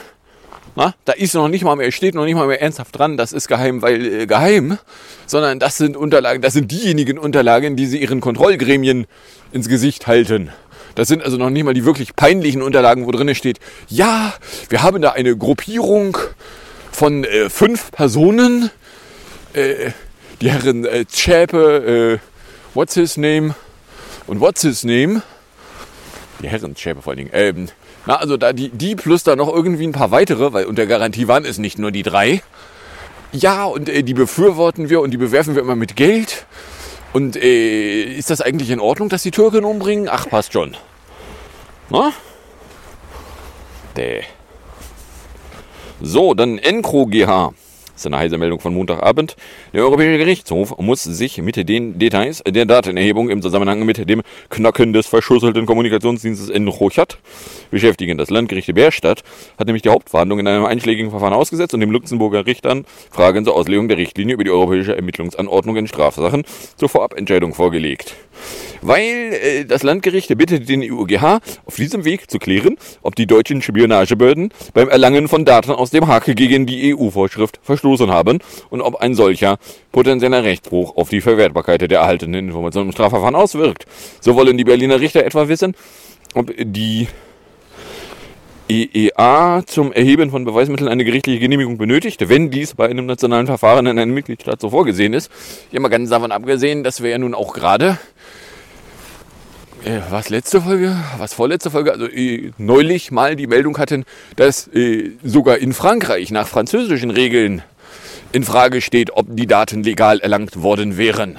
Na, 0.77 0.93
da 1.05 1.13
ist 1.13 1.33
noch 1.33 1.47
nicht 1.47 1.63
mal 1.63 1.77
mehr, 1.77 1.89
steht 1.91 2.15
noch 2.15 2.25
nicht 2.25 2.35
mal 2.35 2.47
mehr 2.47 2.61
ernsthaft 2.61 2.99
dran, 2.99 3.15
das 3.15 3.31
ist 3.31 3.47
geheim, 3.47 3.81
weil 3.81 4.05
äh, 4.05 4.25
geheim, 4.27 4.77
sondern 5.25 5.57
das 5.57 5.77
sind 5.77 5.95
Unterlagen, 5.95 6.41
das 6.41 6.51
sind 6.51 6.69
diejenigen 6.69 7.17
Unterlagen, 7.17 7.77
die 7.77 7.85
sie 7.85 8.01
ihren 8.01 8.19
Kontrollgremien 8.19 9.07
ins 9.53 9.69
Gesicht 9.69 10.05
halten. 10.05 10.49
Das 10.95 11.07
sind 11.09 11.21
also 11.23 11.37
noch 11.37 11.49
nicht 11.49 11.63
mal 11.63 11.73
die 11.73 11.85
wirklich 11.85 12.15
peinlichen 12.15 12.61
Unterlagen, 12.61 13.05
wo 13.05 13.11
drin 13.11 13.33
steht, 13.35 13.59
ja, 13.89 14.33
wir 14.69 14.81
haben 14.81 15.01
da 15.01 15.11
eine 15.11 15.35
Gruppierung 15.37 16.17
von 16.91 17.25
äh, 17.25 17.49
fünf 17.49 17.91
Personen. 17.91 18.71
Äh, 19.53 19.91
die 20.41 20.51
Herren 20.51 20.85
äh, 20.85 21.05
Zschäpe, 21.07 22.19
äh, 22.21 22.75
what's 22.75 22.93
his 22.93 23.17
name 23.17 23.55
und 24.27 24.39
what's 24.39 24.61
his 24.61 24.83
name. 24.83 25.21
Die 26.41 26.47
Herren 26.47 26.75
Zschäpe 26.75 27.01
vor 27.01 27.11
allen 27.11 27.17
Dingen. 27.17 27.31
Ähm, 27.33 27.67
na, 28.05 28.17
also 28.17 28.37
da 28.37 28.53
die, 28.53 28.69
die 28.69 28.95
plus 28.95 29.23
da 29.23 29.35
noch 29.35 29.51
irgendwie 29.51 29.85
ein 29.87 29.91
paar 29.91 30.11
weitere, 30.11 30.53
weil 30.53 30.65
unter 30.65 30.85
Garantie 30.85 31.27
waren 31.27 31.45
es 31.45 31.57
nicht 31.57 31.79
nur 31.79 31.91
die 31.91 32.03
drei. 32.03 32.41
Ja, 33.31 33.65
und 33.65 33.89
äh, 33.89 34.03
die 34.03 34.13
befürworten 34.13 34.89
wir 34.89 35.01
und 35.01 35.11
die 35.11 35.17
bewerfen 35.17 35.55
wir 35.55 35.61
immer 35.61 35.75
mit 35.75 35.95
Geld. 35.95 36.45
Und 37.15 37.37
äh, 37.37 38.03
ist 38.03 38.29
das 38.29 38.41
eigentlich 38.41 38.69
in 38.71 38.81
Ordnung, 38.81 39.07
dass 39.07 39.23
die 39.23 39.31
Türken 39.31 39.63
umbringen? 39.63 40.09
Ach, 40.09 40.27
passt 40.27 40.51
schon. 40.51 40.75
Na? 41.89 42.11
Däh. 43.95 44.23
So, 46.01 46.33
dann 46.33 46.57
Encro 46.57 47.05
GH. 47.05 47.53
Das 47.95 48.01
ist 48.01 48.07
eine 48.07 48.17
heiße 48.17 48.37
Meldung 48.37 48.59
von 48.59 48.73
Montagabend. 48.73 49.37
Der 49.71 49.81
Europäische 49.83 50.17
Gerichtshof 50.17 50.77
muss 50.79 51.03
sich 51.03 51.41
mit 51.41 51.55
den 51.69 51.97
Details 51.97 52.43
der 52.45 52.65
Datenerhebung 52.65 53.29
im 53.29 53.41
Zusammenhang 53.41 53.85
mit 53.85 54.09
dem 54.09 54.21
Knacken 54.49 54.91
des 54.91 55.07
verschusselten 55.07 55.65
Kommunikationsdienstes 55.65 56.49
in 56.49 56.67
Rochat 56.67 57.17
beschäftigen. 57.71 58.17
Das 58.17 58.29
Landgericht 58.29 58.73
Bärstadt 58.75 59.23
hat 59.57 59.67
nämlich 59.67 59.83
die 59.83 59.89
Hauptverhandlung 59.89 60.39
in 60.39 60.47
einem 60.47 60.65
einschlägigen 60.65 61.09
Verfahren 61.09 61.31
ausgesetzt 61.31 61.73
und 61.73 61.79
dem 61.79 61.91
Luxemburger 61.91 62.45
Richtern 62.45 62.83
Fragen 63.11 63.45
zur 63.45 63.55
Auslegung 63.55 63.87
der 63.87 63.97
Richtlinie 63.97 64.33
über 64.33 64.43
die 64.43 64.51
europäische 64.51 64.93
Ermittlungsanordnung 64.93 65.77
in 65.77 65.87
Strafsachen 65.87 66.43
zur 66.75 66.89
Vorabentscheidung 66.89 67.53
vorgelegt 67.53 68.13
weil 68.81 69.33
äh, 69.33 69.65
das 69.65 69.83
Landgericht 69.83 70.35
bittet 70.37 70.69
den 70.69 70.81
EuGH 70.81 71.39
auf 71.65 71.75
diesem 71.75 72.05
Weg 72.05 72.29
zu 72.29 72.39
klären, 72.39 72.77
ob 73.01 73.15
die 73.15 73.27
deutschen 73.27 73.61
Spionagebehörden 73.61 74.49
beim 74.73 74.89
Erlangen 74.89 75.27
von 75.27 75.45
Daten 75.45 75.71
aus 75.71 75.91
dem 75.91 76.07
Hake 76.07 76.35
gegen 76.35 76.65
die 76.65 76.95
EU-Vorschrift 76.95 77.59
verstoßen 77.63 78.11
haben 78.11 78.39
und 78.69 78.81
ob 78.81 78.95
ein 78.97 79.15
solcher 79.15 79.57
potenzieller 79.91 80.43
Rechtsbruch 80.43 80.95
auf 80.97 81.09
die 81.09 81.21
Verwertbarkeit 81.21 81.81
der 81.89 81.99
erhaltenen 81.99 82.47
Informationen 82.47 82.89
im 82.89 82.91
Strafverfahren 82.93 83.35
auswirkt. 83.35 83.85
So 84.21 84.35
wollen 84.35 84.57
die 84.57 84.63
Berliner 84.63 84.99
Richter 84.99 85.25
etwa 85.25 85.47
wissen, 85.47 85.75
ob 86.33 86.51
die 86.57 87.07
EEA 88.67 89.63
zum 89.65 89.93
Erheben 89.93 90.31
von 90.31 90.43
Beweismitteln 90.43 90.89
eine 90.89 91.05
gerichtliche 91.05 91.39
Genehmigung 91.39 91.77
benötigt, 91.77 92.27
wenn 92.29 92.49
dies 92.49 92.73
bei 92.73 92.89
einem 92.89 93.05
nationalen 93.05 93.45
Verfahren 93.45 93.85
in 93.85 93.99
einem 93.99 94.13
Mitgliedstaat 94.13 94.59
so 94.59 94.71
vorgesehen 94.71 95.13
ist. 95.13 95.31
Ich 95.69 95.75
habe 95.75 95.81
mal 95.81 95.89
ganz 95.89 96.09
davon 96.09 96.31
abgesehen, 96.31 96.83
dass 96.83 97.03
wir 97.03 97.11
ja 97.11 97.17
nun 97.17 97.35
auch 97.35 97.53
gerade 97.53 97.99
äh, 99.85 100.01
was 100.09 100.29
letzte 100.29 100.61
Folge, 100.61 100.95
was 101.19 101.35
vorletzte 101.35 101.69
Folge, 101.69 101.91
also 101.91 102.07
äh, 102.07 102.51
neulich 102.57 103.11
mal 103.11 103.35
die 103.35 103.45
Meldung 103.45 103.77
hatten, 103.77 104.03
dass 104.35 104.67
äh, 104.73 105.11
sogar 105.23 105.59
in 105.59 105.73
Frankreich 105.73 106.31
nach 106.31 106.47
französischen 106.47 107.11
Regeln 107.11 107.61
in 108.31 108.43
Frage 108.43 108.81
steht, 108.81 109.11
ob 109.11 109.27
die 109.29 109.45
Daten 109.45 109.83
legal 109.83 110.19
erlangt 110.19 110.63
worden 110.63 110.97
wären. 110.97 111.37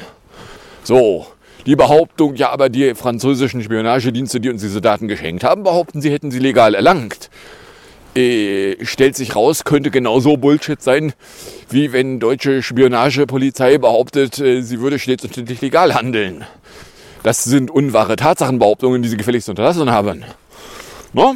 So, 0.84 1.26
die 1.66 1.76
Behauptung, 1.76 2.36
ja, 2.36 2.50
aber 2.50 2.68
die 2.68 2.94
französischen 2.94 3.62
Spionagedienste, 3.62 4.40
die 4.40 4.50
uns 4.50 4.62
diese 4.62 4.80
Daten 4.80 5.08
geschenkt 5.08 5.44
haben, 5.44 5.64
behaupten, 5.64 6.00
sie 6.00 6.10
hätten 6.10 6.30
sie 6.30 6.38
legal 6.38 6.74
erlangt. 6.74 7.28
äh, 8.16 8.76
stellt 8.84 9.14
sich 9.14 9.36
raus, 9.36 9.64
könnte 9.64 9.90
genauso 9.90 10.36
Bullshit 10.36 10.82
sein, 10.82 11.12
wie 11.68 11.92
wenn 11.92 12.18
deutsche 12.18 12.62
Spionagepolizei 12.62 13.78
behauptet, 13.78 14.38
äh, 14.38 14.62
sie 14.62 14.80
würde 14.80 14.98
stets 14.98 15.24
und 15.24 15.32
ständig 15.32 15.60
legal 15.60 15.94
handeln. 15.94 16.44
Das 17.22 17.44
sind 17.44 17.70
unwahre 17.70 18.16
Tatsachenbehauptungen, 18.16 19.02
die 19.02 19.08
sie 19.08 19.16
gefälligst 19.16 19.48
unterlassen 19.48 19.90
haben. 19.90 20.24
No? 21.12 21.34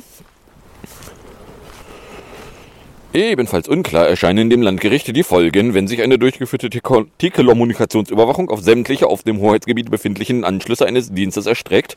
Ebenfalls 3.12 3.66
unklar 3.66 4.07
erscheinen 4.07 4.51
dem 4.51 4.62
Landgericht 4.62 5.16
die 5.16 5.25
Folgen, 5.25 5.75
wenn 5.75 5.88
sich 5.88 6.01
eine 6.01 6.16
durchgeführte 6.16 6.70
Telekommunikationsüberwachung 6.70 8.51
auf 8.51 8.61
sämtliche 8.61 9.09
auf 9.09 9.25
dem 9.25 9.40
Hoheitsgebiet 9.40 9.90
befindlichen 9.90 10.44
Anschlüsse 10.44 10.87
eines 10.87 11.12
Dienstes 11.12 11.46
erstreckt, 11.46 11.96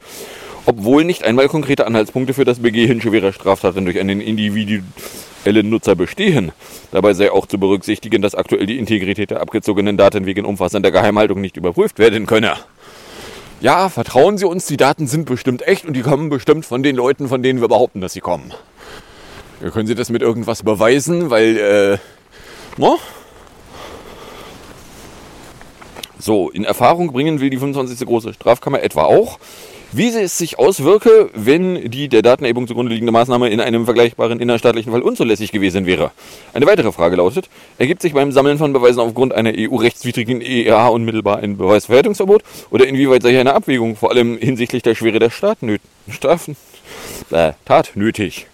obwohl 0.65 1.03
nicht 1.03 1.23
einmal 1.23 1.49
konkrete 1.49 1.85
Anhaltspunkte 1.85 2.33
für 2.33 2.45
das 2.45 2.59
Begehen 2.59 2.99
schwerer 2.99 3.31
Straftaten 3.31 3.85
durch 3.85 3.99
einen 3.99 4.21
individuellen 4.21 5.69
Nutzer 5.69 5.95
bestehen. 5.95 6.51
Dabei 6.91 7.13
sei 7.13 7.31
auch 7.31 7.45
zu 7.45 7.59
berücksichtigen, 7.59 8.23
dass 8.23 8.33
aktuell 8.33 8.65
die 8.65 8.79
Integrität 8.79 9.29
der 9.29 9.41
abgezogenen 9.41 9.97
Daten 9.97 10.25
wegen 10.25 10.45
umfassender 10.45 10.89
Geheimhaltung 10.89 11.41
nicht 11.41 11.57
überprüft 11.57 11.99
werden 11.99 12.25
könne. 12.25 12.55
Ja, 13.61 13.89
vertrauen 13.89 14.39
Sie 14.39 14.45
uns, 14.45 14.65
die 14.65 14.77
Daten 14.77 15.05
sind 15.05 15.25
bestimmt 15.25 15.67
echt 15.67 15.85
und 15.85 15.93
die 15.93 16.01
kommen 16.01 16.29
bestimmt 16.29 16.65
von 16.65 16.81
den 16.81 16.95
Leuten, 16.95 17.27
von 17.27 17.43
denen 17.43 17.61
wir 17.61 17.67
behaupten, 17.67 18.01
dass 18.01 18.13
sie 18.13 18.19
kommen. 18.19 18.51
Können 19.71 19.87
Sie 19.87 19.95
das 19.95 20.09
mit 20.09 20.21
irgendwas 20.21 20.63
beweisen? 20.63 21.29
Weil, 21.29 21.57
äh, 21.57 21.97
no? 22.77 22.99
So, 26.19 26.49
in 26.49 26.63
Erfahrung 26.63 27.11
bringen 27.11 27.39
will 27.39 27.49
die 27.49 27.57
25. 27.57 28.05
große 28.05 28.33
Strafkammer 28.33 28.81
etwa 28.81 29.03
auch, 29.03 29.39
wie 29.91 30.07
es 30.07 30.37
sich 30.37 30.57
auswirke, 30.57 31.29
wenn 31.33 31.91
die 31.91 32.07
der 32.07 32.21
Datenerhebung 32.21 32.67
zugrunde 32.67 32.91
liegende 32.91 33.11
Maßnahme 33.11 33.49
in 33.49 33.59
einem 33.59 33.85
vergleichbaren 33.85 34.39
innerstaatlichen 34.39 34.91
Fall 34.91 35.01
unzulässig 35.01 35.51
gewesen 35.51 35.85
wäre. 35.85 36.11
Eine 36.53 36.65
weitere 36.65 36.91
Frage 36.91 37.17
lautet, 37.17 37.49
ergibt 37.77 38.01
sich 38.01 38.13
beim 38.13 38.31
Sammeln 38.31 38.57
von 38.57 38.73
Beweisen 38.73 38.99
aufgrund 39.01 39.33
einer 39.33 39.51
EU-rechtswidrigen 39.55 40.41
EEA 40.41 40.87
unmittelbar 40.87 41.39
ein 41.39 41.57
Beweisverwertungsverbot 41.57 42.43
oder 42.71 42.87
inwieweit 42.87 43.21
sei 43.21 43.31
hier 43.31 43.41
eine 43.41 43.53
Abwägung, 43.53 43.95
vor 43.95 44.11
allem 44.11 44.37
hinsichtlich 44.37 44.81
der 44.81 44.95
Schwere 44.95 45.19
der 45.19 45.29
Strafen, 45.29 45.77
äh, 47.31 47.51
Tat 47.65 47.91
nötig? 47.95 48.47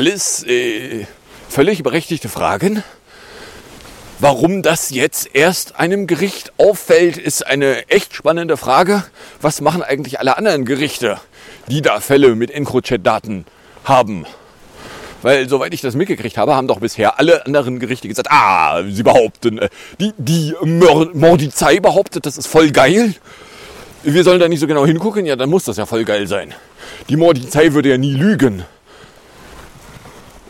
Alles 0.00 0.42
äh, 0.44 1.04
völlig 1.50 1.82
berechtigte 1.82 2.30
Fragen. 2.30 2.82
Warum 4.18 4.62
das 4.62 4.88
jetzt 4.88 5.28
erst 5.34 5.78
einem 5.78 6.06
Gericht 6.06 6.54
auffällt, 6.56 7.18
ist 7.18 7.46
eine 7.46 7.86
echt 7.90 8.14
spannende 8.14 8.56
Frage. 8.56 9.04
Was 9.42 9.60
machen 9.60 9.82
eigentlich 9.82 10.18
alle 10.18 10.38
anderen 10.38 10.64
Gerichte, 10.64 11.20
die 11.68 11.82
da 11.82 12.00
Fälle 12.00 12.34
mit 12.34 12.50
EncroChat-Daten 12.50 13.44
haben? 13.84 14.24
Weil, 15.20 15.46
soweit 15.50 15.74
ich 15.74 15.82
das 15.82 15.96
mitgekriegt 15.96 16.38
habe, 16.38 16.54
haben 16.54 16.66
doch 16.66 16.80
bisher 16.80 17.18
alle 17.18 17.44
anderen 17.44 17.78
Gerichte 17.78 18.08
gesagt, 18.08 18.30
ah, 18.30 18.82
sie 18.88 19.02
behaupten, 19.02 19.58
äh, 19.58 19.68
die, 20.00 20.14
die 20.16 20.54
Mordizei 20.62 21.78
behauptet, 21.78 22.24
das 22.24 22.38
ist 22.38 22.46
voll 22.46 22.70
geil. 22.70 23.16
Wir 24.02 24.24
sollen 24.24 24.40
da 24.40 24.48
nicht 24.48 24.60
so 24.60 24.66
genau 24.66 24.86
hingucken, 24.86 25.26
ja, 25.26 25.36
dann 25.36 25.50
muss 25.50 25.64
das 25.64 25.76
ja 25.76 25.84
voll 25.84 26.04
geil 26.06 26.26
sein. 26.26 26.54
Die 27.10 27.16
Mordizei 27.16 27.74
würde 27.74 27.90
ja 27.90 27.98
nie 27.98 28.14
lügen. 28.14 28.64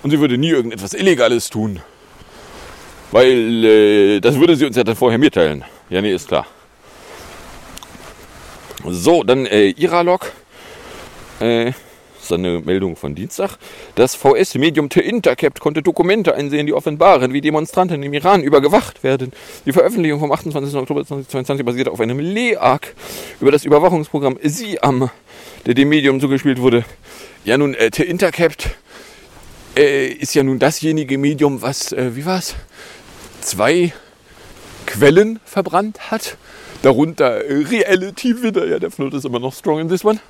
Und 0.02 0.10
sie 0.10 0.20
würde 0.20 0.38
nie 0.38 0.50
irgendetwas 0.50 0.94
Illegales 0.94 1.50
tun. 1.50 1.80
Weil 3.12 3.64
äh, 3.64 4.20
das 4.20 4.38
würde 4.38 4.56
sie 4.56 4.66
uns 4.66 4.76
ja 4.76 4.84
dann 4.84 4.96
vorher 4.96 5.18
mitteilen. 5.18 5.64
Ja, 5.88 6.00
nee, 6.00 6.12
ist 6.12 6.28
klar. 6.28 6.46
So, 8.88 9.24
dann 9.24 9.46
äh, 9.46 9.70
Iralog. 9.70 10.32
Äh, 11.40 11.72
ist 12.22 12.32
eine 12.32 12.60
Meldung 12.60 12.96
von 12.96 13.14
Dienstag. 13.14 13.56
Das 13.94 14.14
VS-Medium 14.14 14.88
The 14.92 15.00
Intercept 15.00 15.60
konnte 15.60 15.82
Dokumente 15.82 16.34
einsehen, 16.34 16.66
die 16.66 16.72
offenbaren, 16.72 17.32
wie 17.32 17.40
Demonstranten 17.40 18.02
im 18.02 18.12
Iran 18.12 18.42
übergewacht 18.42 19.02
werden. 19.02 19.32
Die 19.66 19.72
Veröffentlichung 19.72 20.20
vom 20.20 20.32
28. 20.32 20.74
Oktober 20.76 21.04
2022 21.04 21.64
basiert 21.64 21.88
auf 21.88 22.00
einem 22.00 22.20
LEAG 22.20 22.94
über 23.40 23.50
das 23.50 23.64
Überwachungsprogramm 23.64 24.38
Siam, 24.42 25.10
der 25.66 25.74
dem 25.74 25.88
Medium 25.88 26.20
zugespielt 26.20 26.60
wurde. 26.60 26.84
Ja, 27.44 27.58
nun, 27.58 27.74
äh, 27.74 27.90
The 27.92 28.04
Intercept 28.04 28.70
äh, 29.76 30.08
ist 30.08 30.34
ja 30.34 30.42
nun 30.42 30.58
dasjenige 30.58 31.18
Medium, 31.18 31.62
was, 31.62 31.92
äh, 31.92 32.16
wie 32.16 32.26
war's? 32.26 32.54
zwei 33.40 33.92
Quellen 34.86 35.40
verbrannt 35.44 36.10
hat. 36.10 36.36
Darunter 36.82 37.44
äh, 37.44 37.64
Reality 37.64 38.42
Winner, 38.42 38.66
ja, 38.66 38.78
der 38.78 38.90
Flirt 38.90 39.14
ist 39.14 39.24
immer 39.24 39.38
noch 39.38 39.54
strong 39.54 39.80
in 39.80 39.88
this 39.88 40.04
one. 40.04 40.20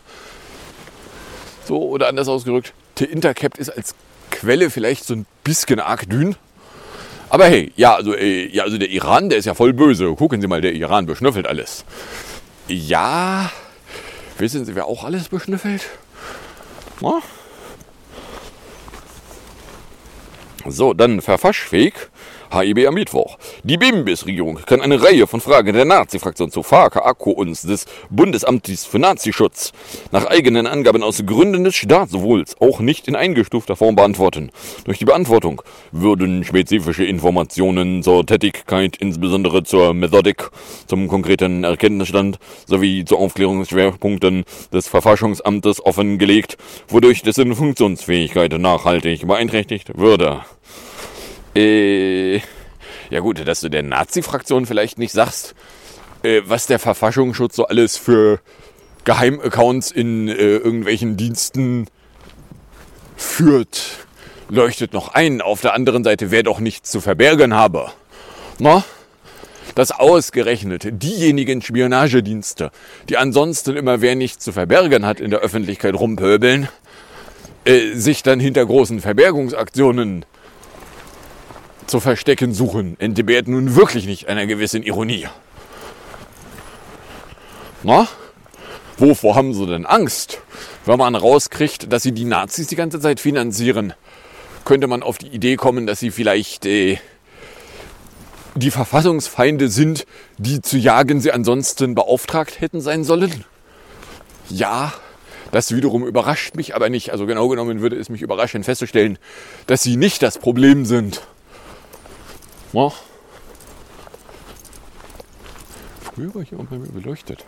So, 1.67 1.89
oder 1.89 2.09
anders 2.09 2.29
ausgedrückt, 2.29 2.73
The 2.99 3.05
Intercept 3.05 3.59
ist 3.59 3.71
als 3.71 3.95
Quelle 4.31 4.71
vielleicht 4.71 5.05
so 5.05 5.15
ein 5.15 5.27
bisschen 5.45 5.81
arg 5.81 6.09
dünn. 6.09 6.37
Aber 7.29 7.47
hey, 7.47 7.73
ja, 7.77 7.95
also, 7.95 8.15
äh, 8.15 8.49
ja, 8.49 8.65
also 8.65 8.77
der 8.77 8.91
Iran, 8.91 9.29
der 9.29 9.39
ist 9.39 9.45
ja 9.45 9.55
voll 9.55 9.73
böse. 9.73 10.13
Gucken 10.17 10.41
Sie 10.41 10.49
mal, 10.49 10.61
der 10.61 10.73
Iran 10.73 11.07
beschnüffelt 11.07 11.47
alles. 11.47 11.85
Ja, 12.67 13.51
wissen 14.39 14.65
Sie, 14.65 14.75
wer 14.75 14.87
auch 14.87 15.05
alles 15.05 15.29
beschnüffelt? 15.29 15.83
Na? 17.01 17.21
So, 20.67 20.93
dann 20.95 21.21
verfaschfähig. 21.21 21.95
HIB 22.51 22.87
am 22.89 22.95
Mittwoch. 22.95 23.39
Die 23.63 23.77
Bimbis-Regierung 23.77 24.59
kann 24.67 24.81
eine 24.81 25.03
Reihe 25.03 25.27
von 25.27 25.41
Fragen 25.41 25.73
der 25.73 25.85
Nazi-Fraktion 25.85 26.51
zu 26.51 26.63
FAKA, 26.63 27.01
AKO 27.01 27.31
und 27.31 27.51
des 27.63 27.87
Bundesamtes 28.11 28.85
für 28.85 28.99
Nazischutz 28.99 29.73
nach 30.11 30.27
eigenen 30.27 30.67
Angaben 30.67 31.03
aus 31.03 31.23
Gründen 31.25 31.65
des 31.65 31.77
Staatswohls 31.77 32.57
auch 32.61 32.81
nicht 32.81 33.07
in 33.07 33.15
eingestufter 33.15 33.77
Form 33.77 33.95
beantworten. 33.95 34.51
Durch 34.85 34.99
die 34.99 35.05
Beantwortung 35.05 35.63
würden 35.93 36.45
spezifische 36.45 37.05
Informationen 37.05 38.03
zur 38.03 38.27
Tätigkeit, 38.27 38.97
insbesondere 38.97 39.63
zur 39.63 39.95
Methodik, 39.95 40.51
zum 40.87 41.07
konkreten 41.09 41.65
Erkenntnisstand 41.65 42.39
sowie 42.67 43.05
zu 43.05 43.17
Aufklärungsschwerpunkten 43.17 44.45
des 44.73 44.89
Verfassungsamtes 44.89 45.85
offengelegt, 45.85 46.57
wodurch 46.89 47.23
dessen 47.23 47.55
Funktionsfähigkeit 47.55 48.53
nachhaltig 48.59 49.27
beeinträchtigt 49.27 49.97
würde. 49.97 50.41
Äh, 51.55 52.37
ja 53.11 53.21
gut, 53.21 53.47
dass 53.47 53.61
du 53.61 53.69
der 53.69 53.83
Nazi-Fraktion 53.83 54.67
vielleicht 54.67 54.99
nicht 54.99 55.13
sagst, 55.13 55.55
äh, 56.23 56.43
was 56.45 56.67
der 56.67 56.79
Verfassungsschutz 56.79 57.57
so 57.57 57.67
alles 57.67 57.97
für 57.97 58.41
Geheimaccounts 59.05 59.91
in 59.91 60.29
äh, 60.29 60.35
irgendwelchen 60.35 61.17
Diensten 61.17 61.87
führt, 63.17 64.07
leuchtet 64.49 64.93
noch 64.93 65.09
ein. 65.15 65.41
Auf 65.41 65.61
der 65.61 65.75
anderen 65.75 66.05
Seite, 66.05 66.31
wer 66.31 66.43
doch 66.43 66.61
nichts 66.61 66.91
zu 66.91 67.01
verbergen 67.01 67.55
habe. 67.55 67.91
Na? 68.59 68.85
Dass 69.75 69.93
ausgerechnet 69.93 70.89
diejenigen 71.03 71.63
Spionagedienste, 71.63 72.71
die 73.09 73.17
ansonsten 73.17 73.77
immer 73.77 74.01
wer 74.01 74.15
nichts 74.15 74.45
zu 74.45 74.53
verbergen 74.53 75.07
hat 75.07 75.21
in 75.21 75.31
der 75.31 75.41
Öffentlichkeit 75.41 75.95
rumpöbeln, 75.95 76.69
äh, 77.65 77.95
sich 77.95 78.23
dann 78.23 78.41
hinter 78.41 78.65
großen 78.67 79.01
Verbergungsaktionen 79.01 80.25
zu 81.91 82.01
verstecken 82.01 82.55
suchen, 82.55 82.97
entbehrt 82.99 83.49
nun 83.49 83.77
wirklich 83.77 84.07
nicht 84.07 84.29
einer 84.29 84.47
gewissen 84.47 84.83
Ironie. 84.83 85.27
Na? 87.83 88.09
Wovor 88.99 89.35
haben 89.35 89.55
sie 89.55 89.67
denn 89.67 89.87
Angst? 89.87 90.41
Wenn 90.85 90.99
man 90.99 91.15
rauskriegt, 91.15 91.93
dass 91.93 92.03
sie 92.03 92.13
die 92.13 92.25
Nazis 92.25 92.67
die 92.67 92.77
ganze 92.77 93.01
Zeit 93.01 93.19
finanzieren, 93.19 93.95
könnte 94.65 94.87
man 94.87 95.03
auf 95.03 95.19
die 95.19 95.29
Idee 95.29 95.57
kommen, 95.57 95.87
dass 95.87 96.01
sie 96.01 96.11
vielleicht 96.11 96.67
äh, 96.67 96.99
die 98.55 98.71
Verfassungsfeinde 98.71 99.69
sind, 99.69 100.07
die 100.39 100.61
zu 100.61 100.77
jagen 100.77 101.21
sie 101.21 101.33
ansonsten 101.33 101.95
beauftragt 101.95 102.61
hätten 102.61 102.81
sein 102.81 103.05
sollen? 103.05 103.45
Ja, 104.49 104.93
das 105.51 105.75
wiederum 105.75 106.07
überrascht 106.07 106.55
mich 106.55 106.75
aber 106.75 106.91
nicht. 106.91 107.11
Also 107.11 107.27
genau 107.27 107.49
genommen 107.49 107.81
würde 107.81 107.97
es 107.97 108.09
mich 108.09 108.23
überraschen 108.23 108.65
festzustellen, 108.65 109.19
dass 109.67 109.83
sie 109.83 109.97
nicht 109.97 110.23
das 110.23 110.39
Problem 110.39 110.85
sind. 110.85 111.23
Ja. 112.73 112.93
Früher 116.03 116.35
war 116.35 116.45
hier 116.45 116.59
auch 116.61 116.65
bei 116.65 116.79
mir 116.79 116.89
beleuchtet. 116.89 117.45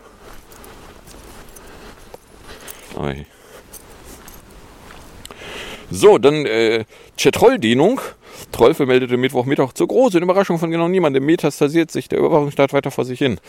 Ei. 2.97 3.25
So, 5.89 6.17
dann 6.17 6.45
äh, 6.45 6.85
Chetroll-Dehnung. 7.17 8.01
Troll 8.51 8.73
vermeldete 8.73 9.17
Mittwochmittag 9.17 9.73
zur 9.73 9.87
großen 9.87 10.21
Überraschung 10.21 10.59
von 10.59 10.71
genau 10.71 10.87
niemandem 10.87 11.25
metastasiert 11.25 11.91
sich 11.91 12.09
der 12.09 12.19
Überwachungsstaat 12.19 12.73
weiter 12.73 12.91
vor 12.91 13.05
sich 13.05 13.19
hin. 13.19 13.39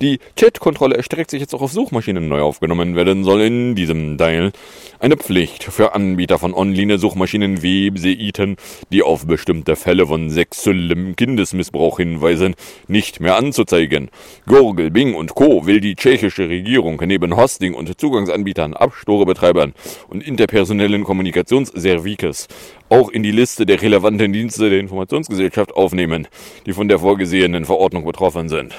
Die 0.00 0.18
Chat-Kontrolle 0.36 0.96
erstreckt 0.96 1.30
sich 1.30 1.40
jetzt 1.40 1.54
auch 1.54 1.62
auf 1.62 1.72
Suchmaschinen 1.72 2.28
neu 2.28 2.42
aufgenommen 2.42 2.96
werden 2.96 3.24
soll 3.24 3.42
in 3.42 3.74
diesem 3.74 4.18
Teil. 4.18 4.52
Eine 4.98 5.16
Pflicht 5.16 5.64
für 5.64 5.94
Anbieter 5.94 6.38
von 6.38 6.52
Online-Suchmaschinen 6.54 7.62
wie 7.62 7.90
Seiten, 7.96 8.56
die 8.92 9.02
auf 9.02 9.26
bestimmte 9.26 9.76
Fälle 9.76 10.06
von 10.06 10.30
sexuellem 10.30 11.16
Kindesmissbrauch 11.16 11.98
hinweisen, 11.98 12.54
nicht 12.88 13.20
mehr 13.20 13.36
anzuzeigen. 13.36 14.10
Gurgel, 14.46 14.90
Bing 14.90 15.14
und 15.14 15.34
Co. 15.34 15.66
will 15.66 15.80
die 15.80 15.96
tschechische 15.96 16.48
Regierung 16.48 17.00
neben 17.06 17.36
Hosting- 17.36 17.74
und 17.74 17.98
Zugangsanbietern, 17.98 18.74
Abstorebetreibern 18.74 19.74
und 20.08 20.22
interpersonellen 20.22 21.04
Kommunikationsservikes 21.04 22.48
auch 22.90 23.08
in 23.08 23.22
die 23.22 23.30
Liste 23.30 23.64
der 23.64 23.80
relevanten 23.80 24.32
Dienste 24.32 24.68
der 24.68 24.80
Informationsgesellschaft 24.80 25.72
aufnehmen, 25.72 26.28
die 26.66 26.72
von 26.72 26.88
der 26.88 26.98
vorgesehenen 26.98 27.64
Verordnung 27.64 28.04
betroffen 28.04 28.48
sind. 28.48 28.74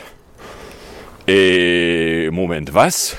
Äh, 1.27 2.29
Moment, 2.29 2.73
was? 2.73 3.15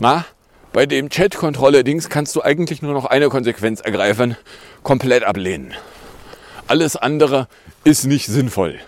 Na, 0.00 0.24
bei 0.72 0.86
dem 0.86 1.10
Chat-Kontrolle-Dings 1.10 2.08
kannst 2.08 2.34
du 2.34 2.42
eigentlich 2.42 2.82
nur 2.82 2.92
noch 2.92 3.04
eine 3.04 3.28
Konsequenz 3.28 3.80
ergreifen, 3.80 4.36
komplett 4.82 5.24
ablehnen. 5.24 5.74
Alles 6.66 6.96
andere 6.96 7.46
ist 7.84 8.04
nicht 8.04 8.26
sinnvoll. 8.26 8.78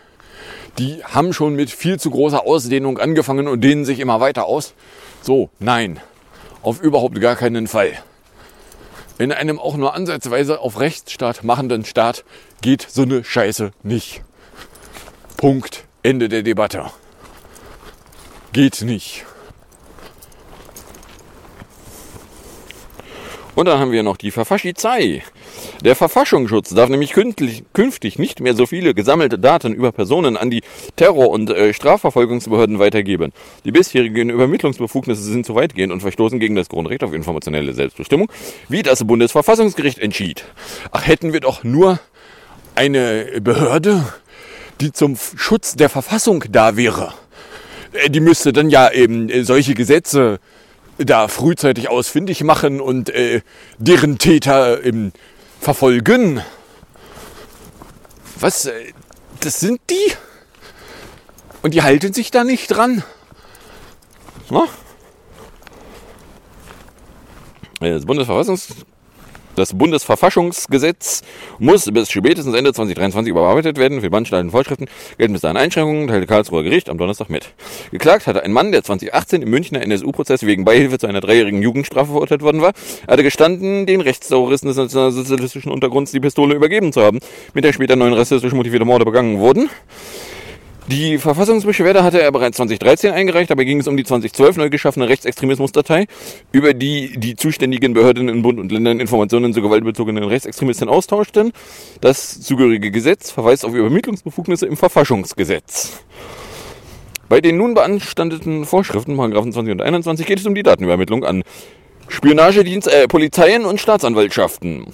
Die 0.79 1.03
haben 1.05 1.33
schon 1.33 1.55
mit 1.55 1.71
viel 1.71 1.99
zu 1.99 2.11
großer 2.11 2.47
Ausdehnung 2.47 2.99
angefangen 2.99 3.49
und 3.49 3.63
dehnen 3.63 3.85
sich 3.85 4.01
immer 4.01 4.21
weiter 4.21 4.47
aus. 4.47 4.75
So, 5.23 5.51
nein, 5.59 6.01
auf 6.63 6.81
überhaupt 6.81 7.21
gar 7.21 7.37
keinen 7.37 7.67
Fall. 7.67 7.93
In 9.19 9.33
einem 9.33 9.59
auch 9.59 9.77
nur 9.77 9.95
ansatzweise 9.95 10.61
auf 10.61 10.79
Rechtsstaat 10.79 11.43
machenden 11.43 11.85
Staat 11.85 12.25
geht 12.61 12.87
so 12.89 13.03
eine 13.03 13.25
Scheiße 13.25 13.73
nicht. 13.83 14.23
Punkt. 15.37 15.85
Ende 16.05 16.29
der 16.29 16.43
Debatte. 16.43 16.87
Geht 18.53 18.81
nicht. 18.83 19.27
Und 23.57 23.67
dann 23.67 23.81
haben 23.81 23.91
wir 23.91 24.05
noch 24.05 24.17
die 24.17 24.31
Verfaschizei. 24.31 25.25
Der 25.85 25.97
Verfassungsschutz 25.97 26.71
darf 26.71 26.89
nämlich 26.89 27.13
künftig, 27.13 28.19
nicht 28.19 28.41
mehr 28.41 28.55
so 28.55 28.67
viele 28.67 28.95
gesammelte 28.95 29.39
Daten 29.39 29.73
über 29.73 29.93
Personen 29.93 30.37
an 30.37 30.51
die 30.51 30.63
Terror- 30.97 31.31
und 31.31 31.51
äh, 31.51 31.73
Strafverfolgungsbehörden 31.73 32.79
weitergeben. 32.79 33.33
Die 33.65 33.73
bisherigen 33.73 34.31
Übermittlungsbefugnisse 34.31 35.23
sind 35.23 35.47
zu 35.47 35.55
weitgehend 35.55 35.93
und 35.93 36.01
verstoßen 36.01 36.39
gegen 36.39 36.55
das 36.55 36.69
Grundrecht 36.69 37.03
auf 37.05 37.13
informationelle 37.13 37.73
Selbstbestimmung, 37.73 38.31
wie 38.69 38.83
das 38.83 39.05
Bundesverfassungsgericht 39.05 39.99
entschied. 39.99 40.45
Ach, 40.91 41.07
hätten 41.07 41.33
wir 41.33 41.41
doch 41.41 41.65
nur 41.65 42.01
eine 42.75 43.41
Behörde, 43.41 44.05
die 44.81 44.93
zum 44.93 45.17
Schutz 45.17 45.75
der 45.75 45.89
Verfassung 45.89 46.45
da 46.51 46.77
wäre. 46.77 47.13
Äh, 47.93 48.11
die 48.11 48.21
müsste 48.21 48.53
dann 48.53 48.71
ja 48.71 48.91
eben 48.91 49.29
äh, 49.29 49.43
solche 49.43 49.75
Gesetze 49.75 50.39
da 50.99 51.29
frühzeitig 51.29 51.89
ausfindig 51.89 52.43
machen 52.43 52.81
und 52.81 53.11
äh, 53.11 53.41
deren 53.79 54.19
Täter 54.19 54.85
ähm, 54.85 55.13
verfolgen. 55.61 56.43
Was? 58.41 58.67
Äh, 58.67 58.93
das 59.41 59.61
sind 59.61 59.81
die? 59.91 60.13
Und 61.63 61.75
die 61.75 61.83
halten 61.83 62.13
sich 62.13 62.31
da 62.31 62.45
nicht 62.45 62.69
dran? 62.69 63.03
Na? 64.51 64.65
Das 67.81 68.07
Bundesverfassungsgericht 68.07 68.87
das 69.59 69.75
Bundesverfassungsgesetz 69.75 71.23
muss 71.59 71.91
bis 71.93 72.11
spätestens 72.11 72.55
Ende 72.55 72.73
2023 72.73 73.31
überarbeitet 73.31 73.77
werden. 73.77 74.01
Für 74.01 74.11
manche 74.11 74.49
Vorschriften 74.51 74.87
gelten 75.19 75.33
bis 75.33 75.43
dahin 75.43 75.57
Einschränkungen, 75.57 76.09
teilte 76.09 76.27
Karlsruher 76.27 76.63
Gericht 76.63 76.89
am 76.89 76.97
Donnerstag 76.97 77.29
mit. 77.29 77.49
Geklagt 77.91 78.27
hatte 78.27 78.43
ein 78.43 78.53
Mann, 78.53 78.73
der 78.73 78.85
2018 78.85 79.43
im 79.43 79.51
Münchner 79.51 79.83
NSU-Prozess 79.83 80.47
wegen 80.47 80.65
Beihilfe 80.65 80.99
zu 80.99 81.07
einer 81.07 81.21
dreijährigen 81.21 81.61
Jugendstrafe 81.61 82.13
verurteilt 82.13 82.43
worden 82.43 82.63
war. 82.63 82.73
Hatte 83.07 83.23
gestanden, 83.23 83.87
den 83.87 84.01
Rechtsterroristen 84.01 84.69
des 84.69 84.77
nationalsozialistischen 84.77 85.73
Untergrunds 85.73 86.13
die 86.13 86.21
Pistole 86.21 86.55
übergeben 86.55 86.93
zu 86.93 87.03
haben, 87.03 87.19
mit 87.55 87.65
der 87.65 87.73
später 87.73 87.97
neun 87.97 88.13
rassistisch 88.13 88.53
motivierte 88.53 88.85
Morde 88.85 89.05
begangen 89.05 89.39
wurden. 89.39 89.69
Die 90.89 91.19
Verfassungsbeschwerde 91.19 92.03
hatte 92.03 92.23
er 92.23 92.33
bereits 92.33 92.57
2013 92.57 93.13
eingereicht, 93.13 93.51
dabei 93.51 93.65
ging 93.65 93.79
es 93.79 93.87
um 93.87 93.99
die 93.99 94.05
2012 94.05 94.57
neu 94.57 94.71
geschaffene 94.71 95.07
Rechtsextremismusdatei, 95.07 96.07
über 96.51 96.73
die 96.73 97.13
die 97.19 97.37
zuständigen 97.37 97.93
Behörden 97.93 98.31
in 98.31 98.41
Bund 98.41 98.59
und 98.59 98.73
Ländern 98.73 98.99
Informationen 98.99 99.53
zu 99.53 99.61
gewaltbezogenen 99.61 100.25
Rechtsextremisten 100.25 100.89
austauschten. 100.89 101.53
Das 102.01 102.41
zugehörige 102.41 102.91
Gesetz 102.91 103.31
verweist 103.31 103.67
auf 103.67 103.75
Übermittlungsbefugnisse 103.75 104.65
im 104.65 104.79
Verfassungsgesetz. 104.79 106.01
Bei 107.29 107.43
den 107.43 107.59
nun 107.59 107.75
beanstandeten 107.75 108.65
Vorschriften, 108.65 109.15
Paragraphen 109.15 109.53
20 109.53 109.73
und 109.73 109.83
21, 109.83 110.27
geht 110.27 110.41
es 110.41 110.47
um 110.47 110.55
die 110.55 110.63
Datenübermittlung 110.63 111.23
an 111.23 111.43
Spionagedienst, 112.09 112.89
äh, 112.89 113.07
Polizeien 113.09 113.67
und 113.67 113.79
Staatsanwaltschaften, 113.79 114.87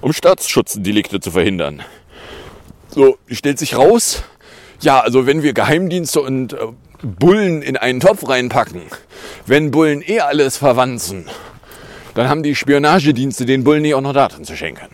um 0.00 0.12
Staatsschutzdelikte 0.12 1.20
zu 1.20 1.30
verhindern. 1.30 1.82
So, 2.88 3.16
stellt 3.28 3.60
sich 3.60 3.76
raus, 3.76 4.24
ja, 4.82 5.00
also 5.00 5.26
wenn 5.26 5.42
wir 5.42 5.52
Geheimdienste 5.52 6.20
und 6.20 6.52
äh, 6.52 6.58
Bullen 7.02 7.62
in 7.62 7.76
einen 7.76 8.00
Topf 8.00 8.28
reinpacken, 8.28 8.82
wenn 9.46 9.70
Bullen 9.70 10.02
eh 10.06 10.20
alles 10.20 10.56
verwanzen, 10.56 11.26
dann 12.14 12.28
haben 12.28 12.42
die 12.42 12.54
Spionagedienste 12.54 13.46
den 13.46 13.64
Bullen 13.64 13.82
nicht 13.82 13.94
auch 13.94 14.00
noch 14.00 14.12
Daten 14.12 14.44
zu 14.44 14.56
schenken. 14.56 14.88